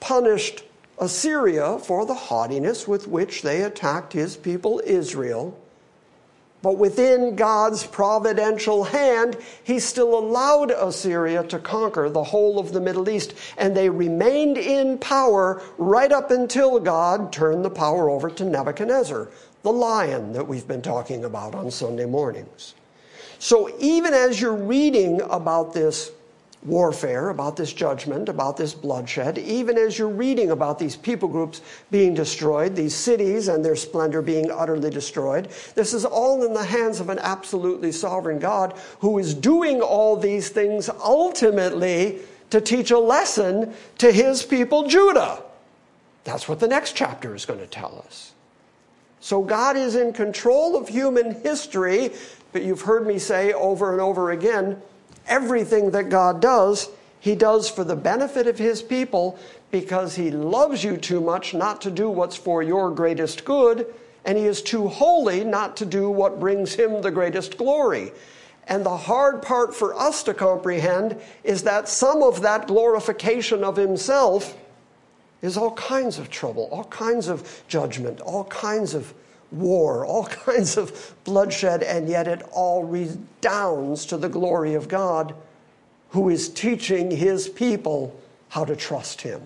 [0.00, 0.62] punished
[0.98, 5.58] Assyria for the haughtiness with which they attacked his people Israel.
[6.64, 12.80] But within God's providential hand, he still allowed Assyria to conquer the whole of the
[12.80, 13.34] Middle East.
[13.58, 19.28] And they remained in power right up until God turned the power over to Nebuchadnezzar,
[19.62, 22.74] the lion that we've been talking about on Sunday mornings.
[23.38, 26.12] So even as you're reading about this
[26.64, 31.60] warfare, about this judgment, about this bloodshed, even as you're reading about these people groups
[31.90, 35.48] being destroyed, these cities and their splendor being utterly destroyed.
[35.74, 40.16] This is all in the hands of an absolutely sovereign God who is doing all
[40.16, 45.42] these things ultimately to teach a lesson to his people, Judah.
[46.24, 48.32] That's what the next chapter is going to tell us.
[49.20, 52.12] So God is in control of human history,
[52.52, 54.80] but you've heard me say over and over again
[55.26, 56.88] Everything that God does,
[57.20, 59.38] He does for the benefit of His people
[59.70, 63.86] because He loves you too much not to do what's for your greatest good,
[64.24, 68.12] and He is too holy not to do what brings Him the greatest glory.
[68.66, 73.76] And the hard part for us to comprehend is that some of that glorification of
[73.76, 74.56] Himself
[75.42, 79.12] is all kinds of trouble, all kinds of judgment, all kinds of
[79.54, 85.34] war, all kinds of bloodshed, and yet it all redounds to the glory of God
[86.10, 89.42] who is teaching his people how to trust him.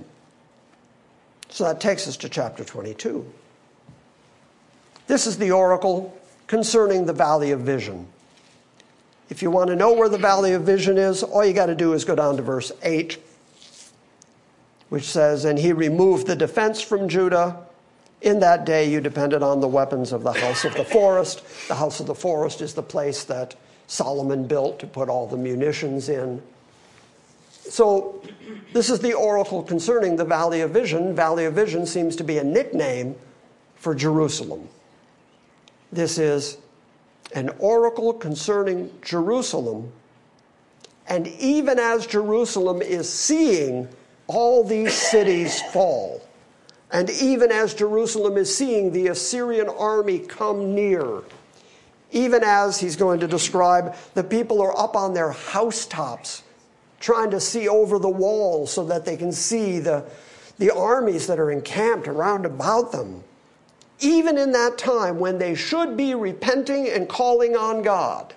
[1.48, 3.24] So that takes us to chapter 22.
[5.06, 6.14] This is the oracle
[6.46, 8.06] concerning the valley of vision.
[9.30, 11.74] If you want to know where the valley of vision is, all you got to
[11.74, 13.16] do is go down to verse 8,
[14.90, 17.66] which says, And he removed the defense from Judah
[18.20, 21.42] In that day, you depended on the weapons of the house of the forest.
[21.68, 23.54] The house of the forest is the place that
[23.86, 26.42] Solomon built to put all the munitions in.
[27.50, 28.22] So,
[28.72, 31.14] this is the oracle concerning the Valley of Vision.
[31.14, 33.14] Valley of Vision seems to be a nickname
[33.76, 34.68] for Jerusalem.
[35.92, 36.58] This is
[37.34, 39.92] an oracle concerning Jerusalem.
[41.06, 43.88] And even as Jerusalem is seeing
[44.26, 46.22] all these cities fall,
[46.90, 51.22] and even as Jerusalem is seeing the Assyrian army come near,
[52.12, 56.42] even as he's going to describe the people are up on their housetops
[57.00, 60.04] trying to see over the walls so that they can see the,
[60.58, 63.22] the armies that are encamped around about them.
[64.00, 68.34] Even in that time when they should be repenting and calling on God,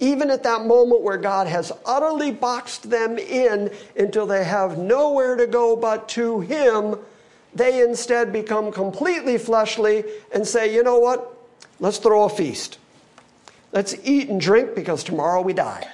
[0.00, 5.36] even at that moment where God has utterly boxed them in until they have nowhere
[5.36, 6.96] to go but to Him,
[7.58, 11.36] they instead become completely fleshly and say, you know what?
[11.80, 12.78] Let's throw a feast.
[13.72, 15.86] Let's eat and drink because tomorrow we die.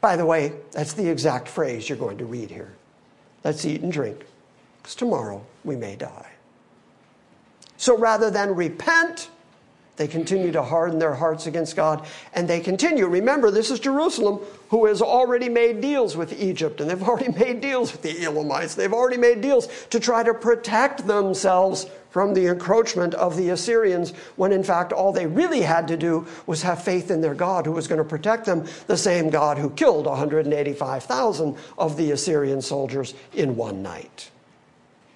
[0.00, 2.72] By the way, that's the exact phrase you're going to read here.
[3.42, 4.24] Let's eat and drink
[4.76, 6.30] because tomorrow we may die.
[7.76, 9.30] So rather than repent,
[9.98, 13.06] they continue to harden their hearts against God, and they continue.
[13.06, 14.38] Remember, this is Jerusalem
[14.70, 18.76] who has already made deals with Egypt, and they've already made deals with the Elamites.
[18.76, 24.12] They've already made deals to try to protect themselves from the encroachment of the Assyrians,
[24.36, 27.66] when in fact all they really had to do was have faith in their God
[27.66, 32.62] who was going to protect them, the same God who killed 185,000 of the Assyrian
[32.62, 34.30] soldiers in one night.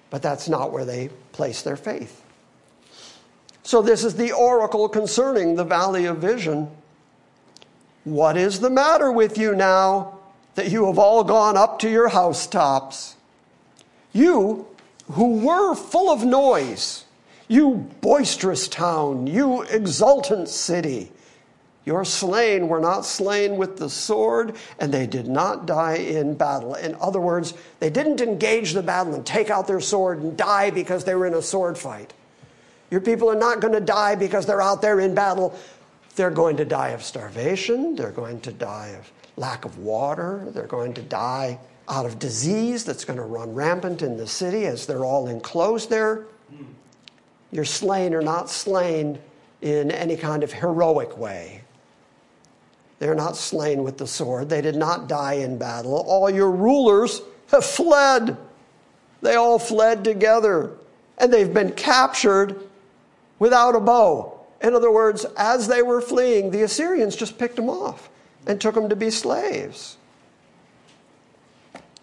[0.09, 2.22] But that's not where they place their faith.
[3.63, 6.69] So, this is the oracle concerning the valley of vision.
[8.03, 10.19] What is the matter with you now
[10.55, 13.15] that you have all gone up to your housetops?
[14.11, 14.67] You
[15.11, 17.05] who were full of noise,
[17.47, 21.11] you boisterous town, you exultant city,
[21.85, 26.75] your slain were not slain with the sword, and they did not die in battle.
[26.75, 30.69] In other words, they didn't engage the battle and take out their sword and die
[30.69, 32.13] because they were in a sword fight.
[32.93, 35.57] Your people are not going to die because they're out there in battle.
[36.15, 37.95] They're going to die of starvation.
[37.95, 40.45] They're going to die of lack of water.
[40.49, 41.57] They're going to die
[41.89, 45.89] out of disease that's going to run rampant in the city as they're all enclosed
[45.89, 46.25] there.
[47.51, 49.17] Your slain are not slain
[49.63, 51.63] in any kind of heroic way.
[52.99, 54.49] They're not slain with the sword.
[54.49, 55.95] They did not die in battle.
[56.07, 58.37] All your rulers have fled.
[59.23, 60.73] They all fled together.
[61.17, 62.69] And they've been captured
[63.39, 64.39] without a bow.
[64.61, 68.09] In other words, as they were fleeing, the Assyrians just picked them off
[68.47, 69.97] and took them to be slaves.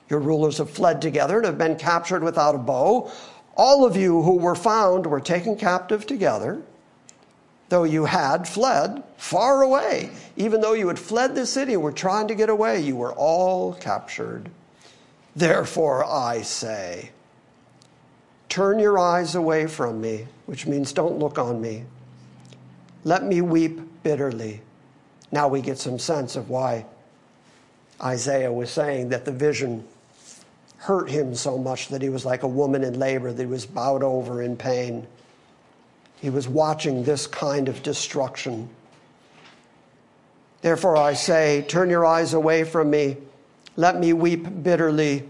[0.08, 3.10] Your rulers have fled together and have been captured without a bow.
[3.56, 6.60] All of you who were found were taken captive together,
[7.68, 10.10] though you had fled far away.
[10.36, 13.12] Even though you had fled the city and were trying to get away, you were
[13.12, 14.50] all captured.
[15.36, 17.10] Therefore, I say,
[18.50, 21.84] Turn your eyes away from me, which means don't look on me.
[23.04, 24.60] Let me weep bitterly.
[25.30, 26.84] Now we get some sense of why
[28.02, 29.86] Isaiah was saying that the vision
[30.78, 33.66] hurt him so much that he was like a woman in labor, that he was
[33.66, 35.06] bowed over in pain.
[36.20, 38.68] He was watching this kind of destruction.
[40.60, 43.16] Therefore, I say, turn your eyes away from me.
[43.76, 45.28] Let me weep bitterly.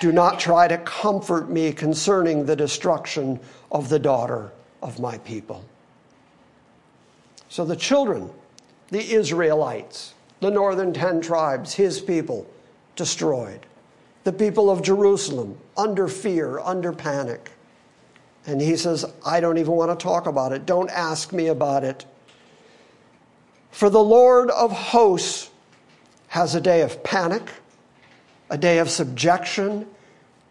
[0.00, 3.40] Do not try to comfort me concerning the destruction
[3.72, 5.64] of the daughter of my people.
[7.48, 8.30] So the children,
[8.90, 12.46] the Israelites, the northern ten tribes, his people,
[12.94, 13.66] destroyed.
[14.24, 17.52] The people of Jerusalem, under fear, under panic.
[18.46, 20.66] And he says, I don't even want to talk about it.
[20.66, 22.04] Don't ask me about it.
[23.70, 25.50] For the Lord of hosts
[26.28, 27.50] has a day of panic
[28.50, 29.86] a day of subjection,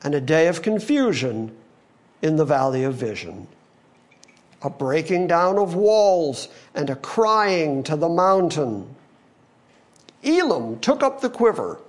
[0.03, 1.55] and a day of confusion
[2.21, 3.47] in the valley of vision.
[4.61, 8.95] A breaking down of walls and a crying to the mountain.
[10.23, 11.79] Elam took up the quiver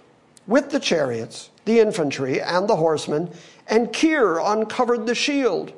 [0.47, 3.31] with the chariots, the infantry, and the horsemen,
[3.67, 5.73] and Kir uncovered the shield.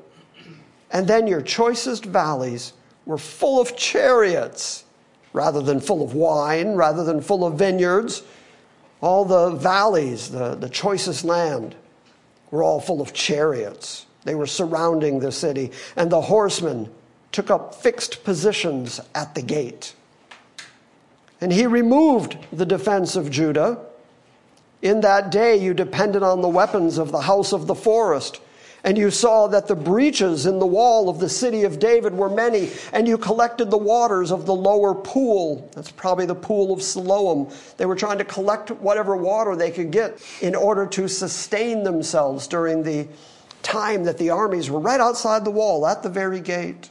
[0.91, 2.73] And then your choicest valleys
[3.07, 4.85] were full of chariots
[5.33, 8.23] rather than full of wine, rather than full of vineyards
[9.01, 11.75] all the valleys, the, the choicest land,
[12.51, 14.07] were all full of chariots.
[14.25, 16.93] They were surrounding the city, and the horsemen
[17.33, 19.95] took up fixed positions at the gate.
[21.41, 23.79] And he removed the defense of Judah.
[24.83, 28.41] In that day, you depended on the weapons of the house of the forest,
[28.85, 32.31] And you saw that the breaches in the wall of the city of David were
[32.31, 35.69] many, and you collected the waters of the lower pool.
[35.75, 37.51] That's probably the pool of Siloam.
[37.77, 42.47] They were trying to collect whatever water they could get in order to sustain themselves
[42.47, 43.09] during the
[43.63, 46.91] time that the armies were right outside the wall at the very gate.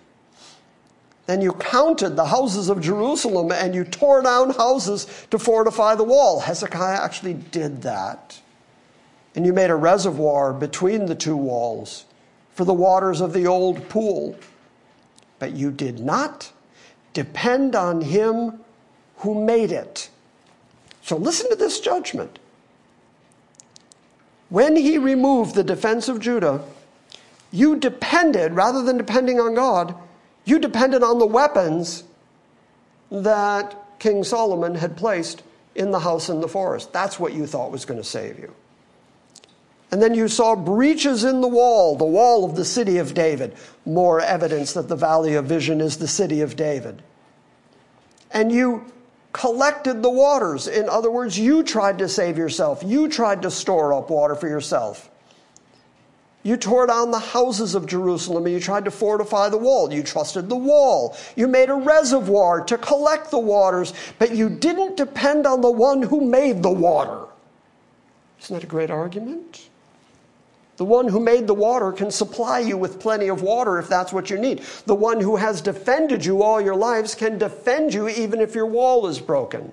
[1.26, 6.04] Then you counted the houses of Jerusalem and you tore down houses to fortify the
[6.04, 6.40] wall.
[6.40, 8.42] Hezekiah actually did that.
[9.38, 12.06] And you made a reservoir between the two walls
[12.56, 14.36] for the waters of the old pool.
[15.38, 16.52] But you did not
[17.14, 18.62] depend on him
[19.18, 20.10] who made it.
[21.04, 22.40] So listen to this judgment.
[24.50, 26.64] When he removed the defense of Judah,
[27.52, 29.94] you depended, rather than depending on God,
[30.46, 32.06] you depended on the weapons
[33.12, 35.44] that King Solomon had placed
[35.76, 36.92] in the house in the forest.
[36.92, 38.52] That's what you thought was going to save you.
[39.92, 43.56] And then you saw breaches in the wall, the wall of the city of David.
[43.86, 47.02] More evidence that the Valley of Vision is the city of David.
[48.32, 48.92] And you
[49.32, 50.68] collected the waters.
[50.68, 52.84] In other words, you tried to save yourself.
[52.86, 55.10] You tried to store up water for yourself.
[56.44, 59.92] You tore down the houses of Jerusalem and you tried to fortify the wall.
[59.92, 61.18] You trusted the wall.
[61.36, 66.02] You made a reservoir to collect the waters, but you didn't depend on the one
[66.02, 67.26] who made the water.
[68.42, 69.67] Isn't that a great argument?
[70.78, 74.14] The one who made the water can supply you with plenty of water if that's
[74.14, 74.62] what you need.
[74.86, 78.68] The one who has defended you all your lives can defend you even if your
[78.68, 79.72] wall is broken.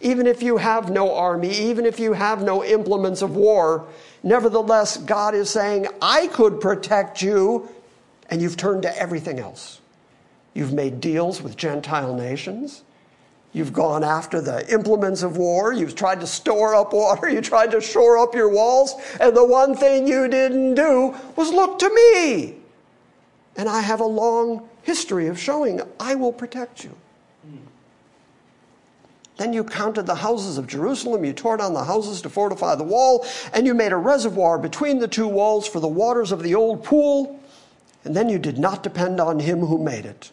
[0.00, 3.86] Even if you have no army, even if you have no implements of war,
[4.24, 7.68] nevertheless, God is saying, I could protect you,
[8.28, 9.80] and you've turned to everything else.
[10.54, 12.82] You've made deals with Gentile nations.
[13.52, 15.72] You've gone after the implements of war.
[15.72, 17.28] You've tried to store up water.
[17.30, 18.94] You tried to shore up your walls.
[19.20, 22.56] And the one thing you didn't do was look to me.
[23.56, 26.94] And I have a long history of showing I will protect you.
[29.36, 31.24] Then you counted the houses of Jerusalem.
[31.24, 33.26] You tore down the houses to fortify the wall.
[33.54, 36.84] And you made a reservoir between the two walls for the waters of the old
[36.84, 37.40] pool.
[38.04, 40.30] And then you did not depend on him who made it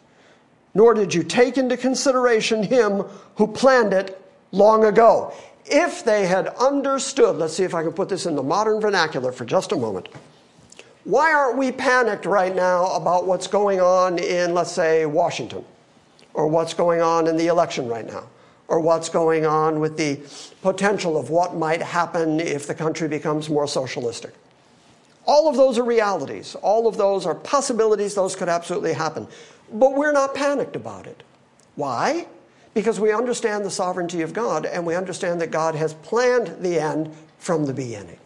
[0.78, 3.03] nor did you take into consideration him
[3.34, 4.21] who planned it
[4.51, 5.34] long ago.
[5.65, 9.32] If they had understood, let's see if I can put this in the modern vernacular
[9.32, 10.07] for just a moment.
[11.03, 15.65] Why aren't we panicked right now about what's going on in, let's say, Washington,
[16.36, 18.28] or what's going on in the election right now,
[18.67, 20.19] or what's going on with the
[20.61, 24.36] potential of what might happen if the country becomes more socialistic?
[25.25, 26.55] All of those are realities.
[26.61, 28.13] All of those are possibilities.
[28.13, 29.28] Those could absolutely happen.
[29.72, 31.24] But we're not panicked about it.
[31.76, 32.28] Why?
[32.74, 36.80] Because we understand the sovereignty of God and we understand that God has planned the
[36.80, 38.20] end from the beginning.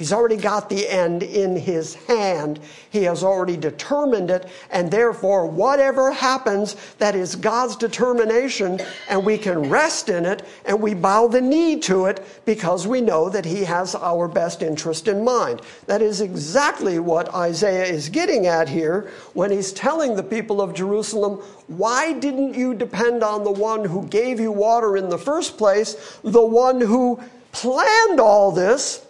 [0.00, 2.58] He's already got the end in his hand.
[2.88, 8.80] He has already determined it, and therefore, whatever happens, that is God's determination,
[9.10, 13.02] and we can rest in it, and we bow the knee to it because we
[13.02, 15.60] know that he has our best interest in mind.
[15.84, 20.72] That is exactly what Isaiah is getting at here when he's telling the people of
[20.72, 25.58] Jerusalem, Why didn't you depend on the one who gave you water in the first
[25.58, 27.20] place, the one who
[27.52, 29.04] planned all this?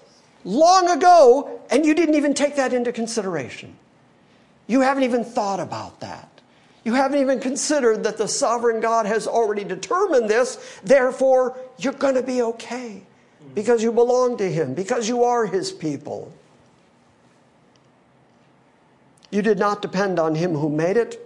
[0.45, 3.77] Long ago, and you didn't even take that into consideration.
[4.67, 6.29] You haven't even thought about that.
[6.85, 12.15] You haven't even considered that the sovereign God has already determined this, therefore, you're going
[12.15, 13.03] to be okay
[13.55, 16.33] because you belong to Him, because you are His people.
[19.31, 21.21] You did not depend on Him who made it,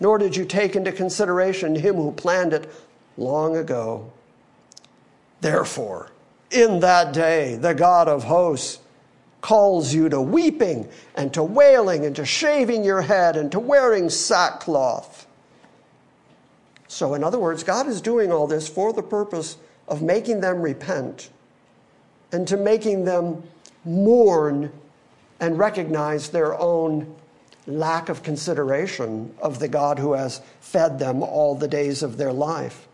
[0.00, 2.70] nor did you take into consideration Him who planned it
[3.16, 4.12] long ago.
[5.40, 6.10] Therefore,
[6.54, 8.78] in that day, the God of hosts
[9.40, 14.08] calls you to weeping and to wailing and to shaving your head and to wearing
[14.08, 15.26] sackcloth.
[16.88, 19.56] So, in other words, God is doing all this for the purpose
[19.88, 21.28] of making them repent
[22.32, 23.42] and to making them
[23.84, 24.72] mourn
[25.40, 27.14] and recognize their own
[27.66, 32.32] lack of consideration of the God who has fed them all the days of their
[32.32, 32.86] life.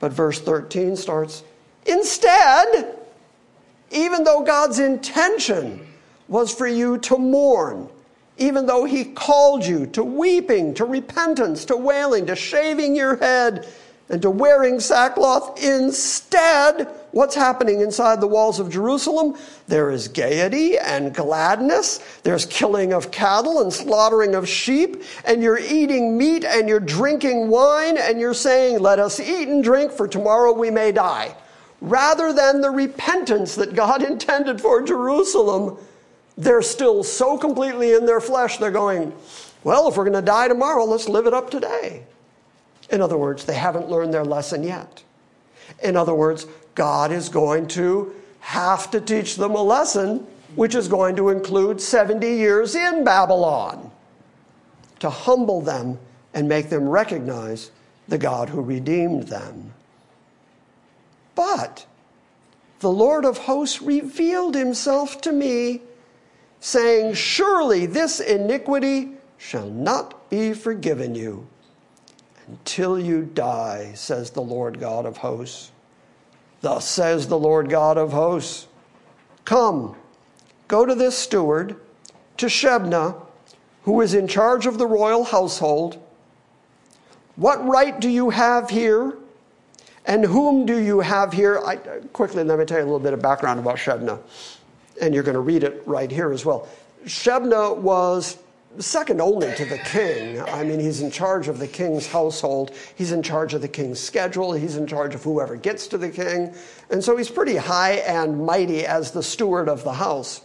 [0.00, 1.44] But verse 13 starts
[1.86, 2.96] Instead,
[3.90, 5.86] even though God's intention
[6.28, 7.88] was for you to mourn,
[8.38, 13.68] even though He called you to weeping, to repentance, to wailing, to shaving your head,
[14.10, 19.36] and to wearing sackcloth, instead, what's happening inside the walls of Jerusalem?
[19.66, 21.98] There is gaiety and gladness.
[22.22, 25.04] There's killing of cattle and slaughtering of sheep.
[25.24, 29.64] And you're eating meat and you're drinking wine and you're saying, Let us eat and
[29.64, 31.34] drink, for tomorrow we may die
[31.88, 35.78] rather than the repentance that God intended for Jerusalem,
[36.36, 39.12] They're still so completely in their flesh, they're going,
[39.62, 42.02] well, if we're going to die tomorrow, let's live it up today.
[42.90, 45.02] In other words, they haven't learned their lesson yet.
[45.82, 50.88] In other words, God is going to have to teach them a lesson, which is
[50.88, 53.90] going to include 70 years in Babylon
[55.00, 55.98] to humble them
[56.34, 57.70] and make them recognize
[58.08, 59.73] the God who redeemed them.
[61.34, 61.86] But
[62.80, 65.82] the Lord of hosts revealed himself to me,
[66.60, 71.46] saying, Surely this iniquity shall not be forgiven you
[72.46, 75.72] until you die, says the Lord God of hosts.
[76.60, 78.66] Thus says the Lord God of hosts
[79.44, 79.96] Come,
[80.68, 81.76] go to this steward,
[82.38, 83.20] to Shebna,
[83.82, 86.02] who is in charge of the royal household.
[87.36, 89.18] What right do you have here?
[90.06, 91.60] And whom do you have here?
[91.64, 91.76] I,
[92.12, 94.18] quickly, let me tell you a little bit of background about Shebna.
[95.00, 96.68] And you're going to read it right here as well.
[97.06, 98.38] Shebna was
[98.78, 100.40] second only to the king.
[100.40, 104.00] I mean, he's in charge of the king's household, he's in charge of the king's
[104.00, 106.54] schedule, he's in charge of whoever gets to the king.
[106.90, 110.42] And so he's pretty high and mighty as the steward of the house.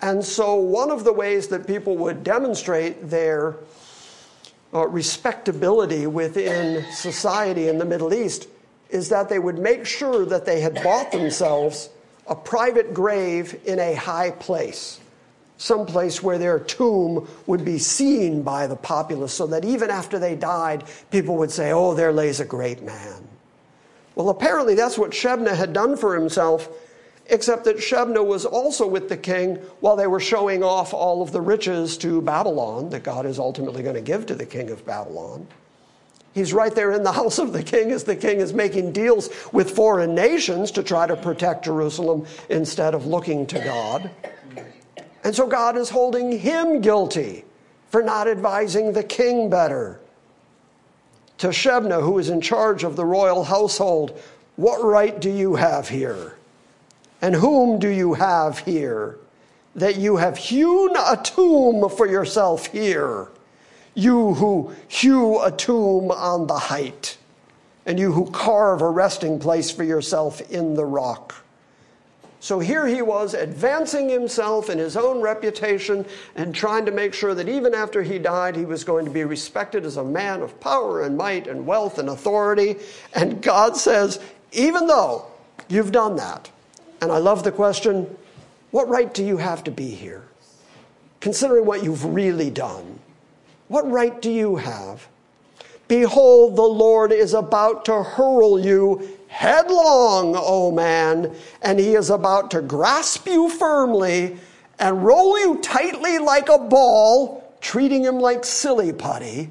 [0.00, 3.56] And so, one of the ways that people would demonstrate their
[4.74, 8.48] uh, respectability within society in the Middle East
[8.94, 11.90] is that they would make sure that they had bought themselves
[12.26, 15.00] a private grave in a high place
[15.56, 20.34] someplace where their tomb would be seen by the populace, so that even after they
[20.34, 23.26] died, people would say, Oh, there lays a great man.
[24.14, 26.68] Well, apparently that's what Shebna had done for himself,
[27.26, 31.32] except that Shebna was also with the king while they were showing off all of
[31.32, 34.84] the riches to Babylon that God is ultimately going to give to the king of
[34.84, 35.46] Babylon.
[36.34, 39.30] He's right there in the house of the king as the king is making deals
[39.52, 44.10] with foreign nations to try to protect Jerusalem instead of looking to God.
[45.22, 47.44] And so God is holding him guilty
[47.88, 50.00] for not advising the king better.
[51.38, 54.20] To Shebna, who is in charge of the royal household,
[54.56, 56.36] what right do you have here?
[57.22, 59.18] And whom do you have here?
[59.74, 63.28] That you have hewn a tomb for yourself here.
[63.94, 67.16] You who hew a tomb on the height,
[67.86, 71.34] and you who carve a resting place for yourself in the rock.
[72.40, 77.34] So here he was advancing himself in his own reputation and trying to make sure
[77.34, 80.60] that even after he died, he was going to be respected as a man of
[80.60, 82.76] power and might and wealth and authority.
[83.14, 84.20] And God says,
[84.52, 85.24] even though
[85.70, 86.50] you've done that,
[87.00, 88.14] and I love the question,
[88.72, 90.24] what right do you have to be here?
[91.20, 92.98] Considering what you've really done,
[93.68, 95.08] what right do you have?
[95.88, 102.50] Behold, the Lord is about to hurl you headlong, O man, and he is about
[102.52, 104.36] to grasp you firmly
[104.78, 109.50] and roll you tightly like a ball, treating him like silly putty,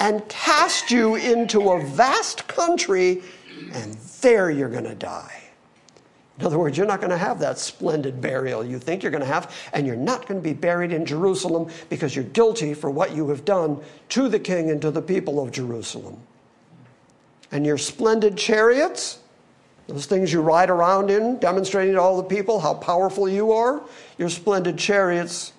[0.00, 3.22] and cast you into a vast country,
[3.72, 5.37] and there you're going to die.
[6.38, 9.22] In other words, you're not going to have that splendid burial you think you're going
[9.22, 12.90] to have, and you're not going to be buried in Jerusalem because you're guilty for
[12.90, 13.80] what you have done
[14.10, 16.18] to the king and to the people of Jerusalem
[17.50, 19.18] and your splendid chariots,
[19.86, 23.80] those things you ride around in, demonstrating to all the people how powerful you are,
[24.18, 25.52] your splendid chariots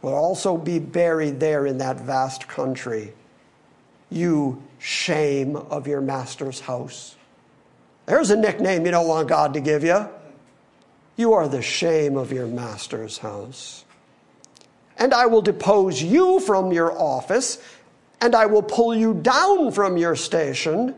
[0.00, 3.12] will also be buried there in that vast country.
[4.10, 7.16] You shame of your master's house.
[8.08, 10.08] There's a nickname you don't want God to give you.
[11.16, 13.84] You are the shame of your master's house.
[14.96, 17.62] And I will depose you from your office,
[18.20, 20.94] and I will pull you down from your station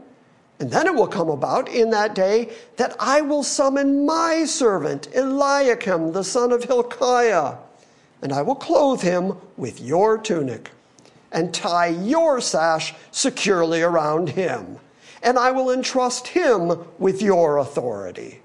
[0.61, 5.09] and then it will come about in that day that I will summon my servant
[5.15, 7.57] Eliakim, the son of Hilkiah,
[8.21, 10.71] and I will clothe him with your tunic
[11.33, 14.79] and tie your sash securely around him.
[15.23, 18.41] And I will entrust him with your authority.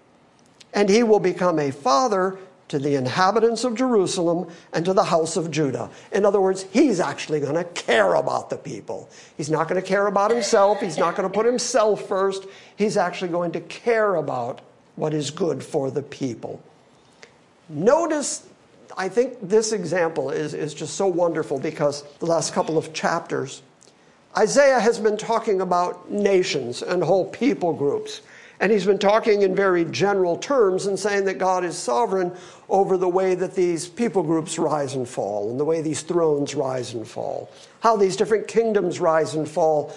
[0.73, 5.37] And he will become a father to the inhabitants of Jerusalem and to the house
[5.37, 5.89] of Judah.
[6.11, 9.09] In other words, he's actually going to care about the people.
[9.37, 10.81] He's not going to care about himself.
[10.81, 12.45] He's not going to put himself first.
[12.75, 14.61] He's actually going to care about
[14.95, 16.61] what is good for the people.
[17.69, 18.47] Notice,
[18.97, 23.61] I think this example is, is just so wonderful because the last couple of chapters,
[24.37, 28.21] Isaiah has been talking about nations and whole people groups.
[28.61, 32.31] And he's been talking in very general terms and saying that God is sovereign
[32.69, 36.55] over the way that these people groups rise and fall, and the way these thrones
[36.55, 37.49] rise and fall,
[37.81, 39.93] how these different kingdoms rise and fall.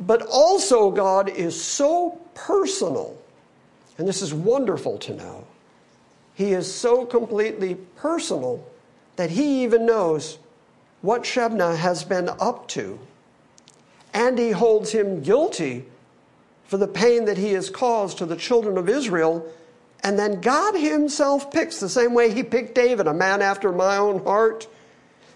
[0.00, 3.16] But also, God is so personal,
[3.96, 5.46] and this is wonderful to know.
[6.38, 8.64] he is so completely personal
[9.16, 10.38] that he even knows
[11.02, 12.96] what Shebna has been up to.
[14.14, 15.84] And he holds him guilty
[16.66, 19.46] for the pain that he has caused to the children of Israel.
[20.02, 23.96] And then God himself picks, the same way he picked David, a man after my
[23.96, 24.68] own heart.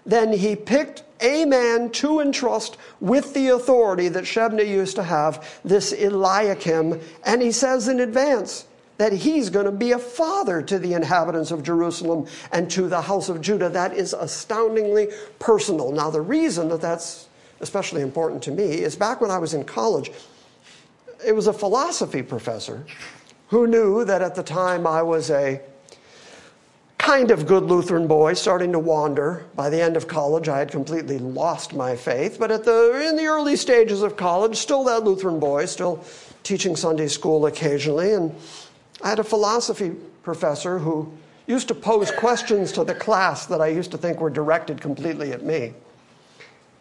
[0.04, 5.60] Then he picked a man to entrust with the authority that Shebna used to have,
[5.64, 7.00] this Eliakim.
[7.24, 8.66] And he says in advance,
[8.98, 13.00] that he's going to be a father to the inhabitants of Jerusalem and to the
[13.00, 13.68] house of Judah.
[13.68, 15.08] That is astoundingly
[15.40, 15.90] personal.
[15.90, 17.26] Now, the reason that that's
[17.62, 20.10] especially important to me is back when I was in college,
[21.24, 22.84] it was a philosophy professor
[23.48, 25.60] who knew that at the time I was a
[26.98, 29.44] kind of good Lutheran boy starting to wander.
[29.54, 33.16] By the end of college, I had completely lost my faith, but at the, in
[33.16, 36.04] the early stages of college, still that Lutheran boy, still
[36.42, 38.14] teaching Sunday school occasionally.
[38.14, 38.34] And
[39.02, 39.92] I had a philosophy
[40.22, 41.12] professor who
[41.46, 45.32] used to pose questions to the class that I used to think were directed completely
[45.32, 45.74] at me.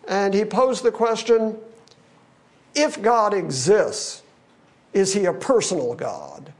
[0.07, 1.57] And he posed the question
[2.73, 4.21] if God exists,
[4.93, 6.51] is he a personal God?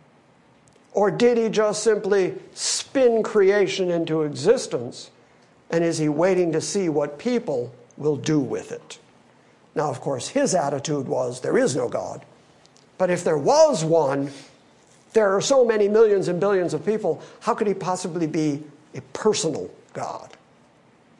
[0.93, 5.09] Or did he just simply spin creation into existence?
[5.69, 8.99] And is he waiting to see what people will do with it?
[9.73, 12.25] Now, of course, his attitude was there is no God.
[12.97, 14.31] But if there was one,
[15.13, 17.21] there are so many millions and billions of people.
[17.39, 18.63] How could he possibly be
[18.93, 20.35] a personal God?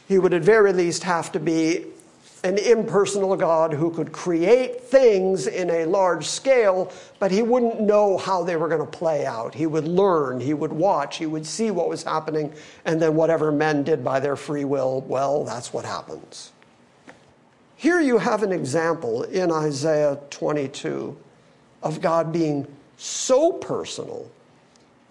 [0.08, 1.86] He would at very least have to be
[2.44, 8.18] an impersonal God who could create things in a large scale, but he wouldn't know
[8.18, 9.54] how they were going to play out.
[9.54, 12.52] He would learn, he would watch, he would see what was happening,
[12.86, 16.52] and then whatever men did by their free will, well, that's what happens.
[17.76, 21.18] Here you have an example in Isaiah 22
[21.84, 22.68] of God being
[22.98, 24.30] so personal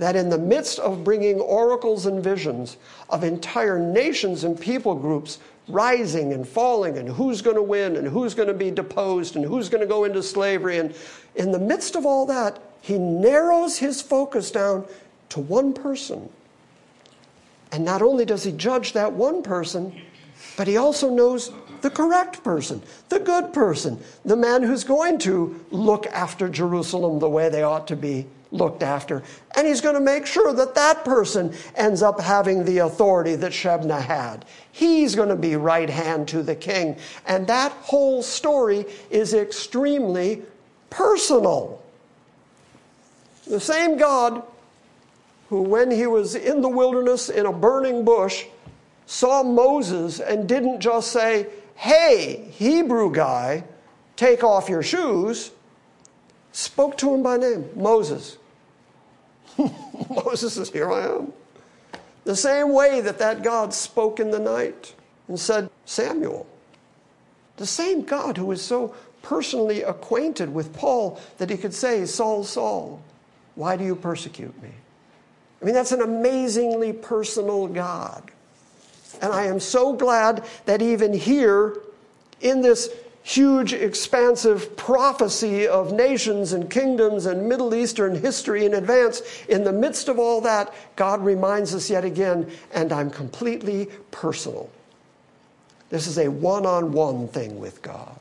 [0.01, 2.79] that in the midst of bringing oracles and visions
[3.11, 5.39] of entire nations and people groups
[5.69, 9.45] rising and falling and who's going to win and who's going to be deposed and
[9.45, 10.95] who's going to go into slavery and
[11.35, 14.87] in the midst of all that he narrows his focus down
[15.29, 16.31] to one person.
[17.71, 19.93] And not only does he judge that one person
[20.57, 25.63] but he also knows the correct person, the good person, the man who's going to
[25.71, 29.23] look after Jerusalem the way they ought to be looked after.
[29.57, 33.53] And he's going to make sure that that person ends up having the authority that
[33.53, 34.45] Shebna had.
[34.73, 36.97] He's going to be right hand to the king.
[37.27, 40.43] And that whole story is extremely
[40.89, 41.83] personal.
[43.47, 44.43] The same God
[45.49, 48.47] who, when he was in the wilderness in a burning bush,
[49.07, 53.65] saw Moses and didn't just say, Hey, Hebrew guy,
[54.15, 55.51] take off your shoes,
[56.53, 58.37] spoke to him by name Moses.
[60.11, 61.33] Moses says, Here I am.
[62.25, 64.95] The same way that that God spoke in the night
[65.29, 66.47] and said, Samuel.
[67.57, 72.45] The same God who is so personally acquainted with Paul that he could say, Saul,
[72.45, 73.03] Saul,
[73.55, 74.71] why do you persecute me?
[75.61, 78.31] I mean, that's an amazingly personal God.
[79.21, 81.77] And I am so glad that even here,
[82.41, 82.91] in this
[83.31, 89.73] huge, expansive prophecy of nations and kingdoms and Middle Eastern history in advance, in the
[89.73, 94.71] midst of all that, God reminds us yet again, and I'm completely personal.
[95.91, 98.20] This is a one on one thing with God.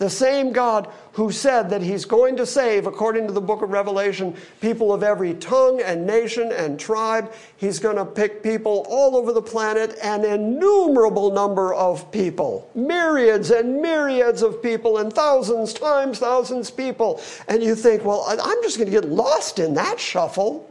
[0.00, 3.68] The same God who said that he's going to save, according to the book of
[3.68, 7.30] Revelation, people of every tongue and nation and tribe.
[7.58, 13.50] He's going to pick people all over the planet, an innumerable number of people, myriads
[13.50, 17.20] and myriads of people, and thousands times thousands of people.
[17.48, 20.66] And you think, well, I'm just going to get lost in that shuffle.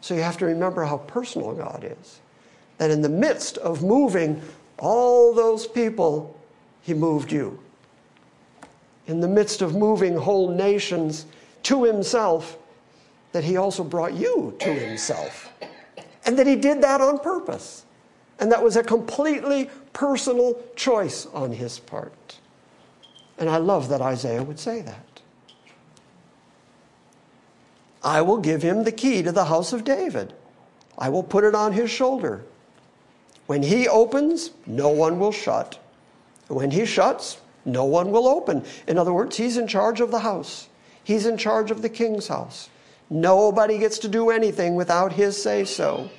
[0.00, 2.20] So you have to remember how personal God is.
[2.78, 4.40] That in the midst of moving
[4.78, 6.38] all those people,
[6.82, 7.58] he moved you
[9.06, 11.26] in the midst of moving whole nations
[11.64, 12.58] to himself,
[13.32, 15.52] that he also brought you to himself.
[16.24, 17.84] And that he did that on purpose.
[18.38, 22.38] And that was a completely personal choice on his part.
[23.38, 25.20] And I love that Isaiah would say that.
[28.02, 30.32] I will give him the key to the house of David.
[30.98, 32.44] I will put it on his shoulder.
[33.46, 35.78] When he opens, no one will shut.
[36.48, 38.64] When he shuts, no one will open.
[38.86, 40.68] In other words, he's in charge of the house,
[41.04, 42.70] he's in charge of the king's house.
[43.10, 46.10] Nobody gets to do anything without his say so.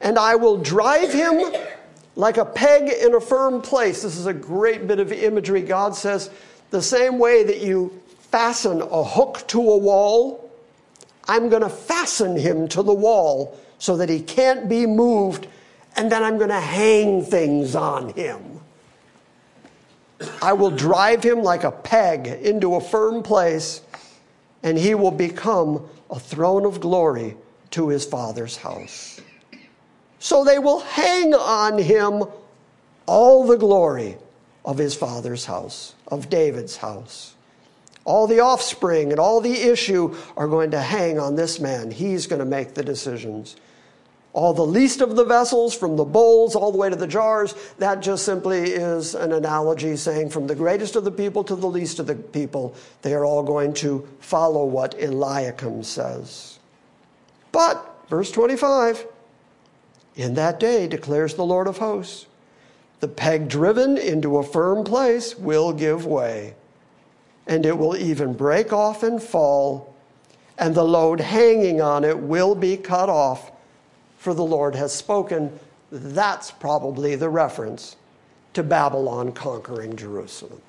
[0.00, 1.40] And I will drive him
[2.14, 4.02] like a peg in a firm place.
[4.02, 5.62] This is a great bit of imagery.
[5.62, 6.30] God says,
[6.70, 8.00] the same way that you
[8.30, 10.50] fasten a hook to a wall,
[11.26, 15.46] I'm going to fasten him to the wall so that he can't be moved,
[15.96, 18.57] and then I'm going to hang things on him.
[20.42, 23.82] I will drive him like a peg into a firm place,
[24.62, 27.36] and he will become a throne of glory
[27.70, 29.20] to his father's house.
[30.18, 32.24] So they will hang on him
[33.06, 34.16] all the glory
[34.64, 37.34] of his father's house, of David's house.
[38.04, 41.90] All the offspring and all the issue are going to hang on this man.
[41.90, 43.56] He's going to make the decisions.
[44.34, 47.54] All the least of the vessels, from the bowls all the way to the jars,
[47.78, 51.66] that just simply is an analogy saying from the greatest of the people to the
[51.66, 56.58] least of the people, they are all going to follow what Eliakim says.
[57.52, 59.06] But, verse 25,
[60.16, 62.26] in that day declares the Lord of hosts,
[63.00, 66.54] the peg driven into a firm place will give way,
[67.46, 69.94] and it will even break off and fall,
[70.58, 73.52] and the load hanging on it will be cut off,
[74.18, 75.58] for the Lord has spoken.
[75.90, 77.96] That's probably the reference
[78.52, 80.60] to Babylon conquering Jerusalem.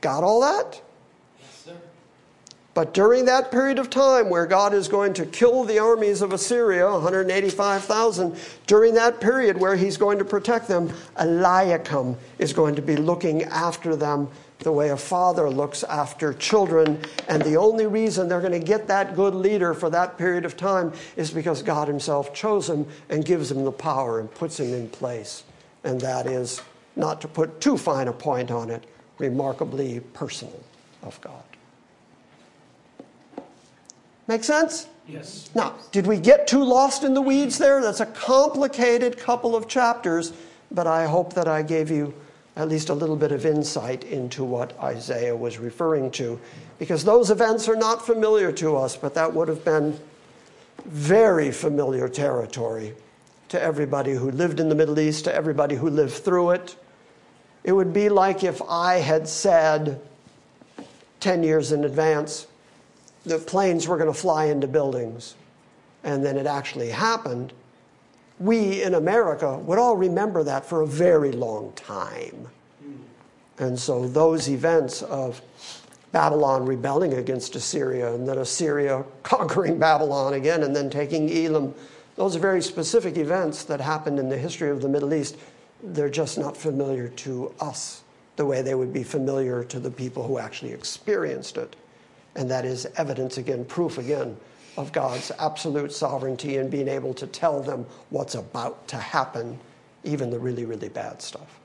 [0.00, 0.80] Got all that?
[1.40, 1.76] Yes, sir.
[2.74, 6.32] But during that period of time where God is going to kill the armies of
[6.32, 8.36] Assyria, 185,000,
[8.66, 13.44] during that period where he's going to protect them, Eliakim is going to be looking
[13.44, 14.28] after them
[14.64, 16.98] the way a father looks after children.
[17.28, 20.56] And the only reason they're going to get that good leader for that period of
[20.56, 24.74] time is because God himself chose him and gives him the power and puts him
[24.74, 25.44] in place.
[25.84, 26.62] And that is,
[26.96, 28.84] not to put too fine a point on it,
[29.18, 30.60] remarkably personal
[31.02, 31.42] of God.
[34.26, 34.88] Make sense?
[35.06, 35.50] Yes.
[35.54, 37.82] Now, did we get too lost in the weeds there?
[37.82, 40.32] That's a complicated couple of chapters,
[40.70, 42.14] but I hope that I gave you
[42.56, 46.40] at least a little bit of insight into what Isaiah was referring to,
[46.78, 49.98] because those events are not familiar to us, but that would have been
[50.84, 52.94] very familiar territory
[53.48, 56.76] to everybody who lived in the Middle East, to everybody who lived through it.
[57.64, 60.00] It would be like if I had said
[61.20, 62.46] 10 years in advance,
[63.24, 65.34] that planes were going to fly into buildings,
[66.02, 67.52] and then it actually happened,
[68.38, 72.48] we in America would all remember that for a very long time.
[73.58, 75.40] And so those events of
[76.10, 81.74] Babylon rebelling against Assyria, and then Assyria conquering Babylon again, and then taking Elam,
[82.16, 85.36] those are very specific events that happened in the history of the Middle East.
[85.82, 88.04] They're just not familiar to us
[88.36, 91.76] the way they would be familiar to the people who actually experienced it.
[92.36, 94.36] And that is evidence again, proof again,
[94.76, 99.58] of God's absolute sovereignty and being able to tell them what's about to happen,
[100.02, 101.60] even the really, really bad stuff.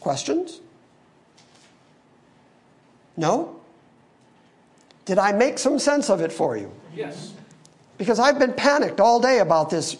[0.00, 0.60] Questions?
[3.16, 3.60] No?
[5.04, 6.70] Did I make some sense of it for you?
[6.94, 7.32] Yes.
[7.98, 9.96] Because I've been panicked all day about this,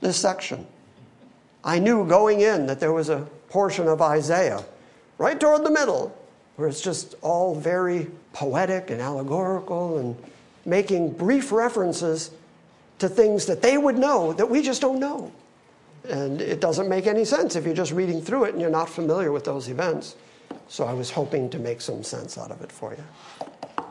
[0.00, 0.66] this section.
[1.64, 4.64] I knew going in that there was a portion of Isaiah
[5.18, 6.16] right toward the middle
[6.56, 10.16] where it's just all very poetic and allegorical and
[10.64, 12.30] making brief references
[12.98, 15.32] to things that they would know that we just don't know.
[16.08, 18.88] And it doesn't make any sense if you're just reading through it and you're not
[18.88, 20.16] familiar with those events.
[20.68, 23.84] So I was hoping to make some sense out of it for you.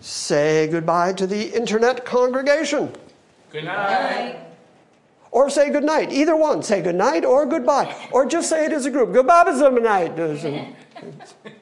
[0.00, 2.92] Say goodbye to the internet congregation.
[3.50, 4.38] Good night.
[5.30, 6.12] Or say good night.
[6.12, 6.62] Either one.
[6.62, 7.94] Say good night or goodbye.
[8.10, 9.12] Or just say it as a group.
[9.12, 10.74] Goodbye, good night.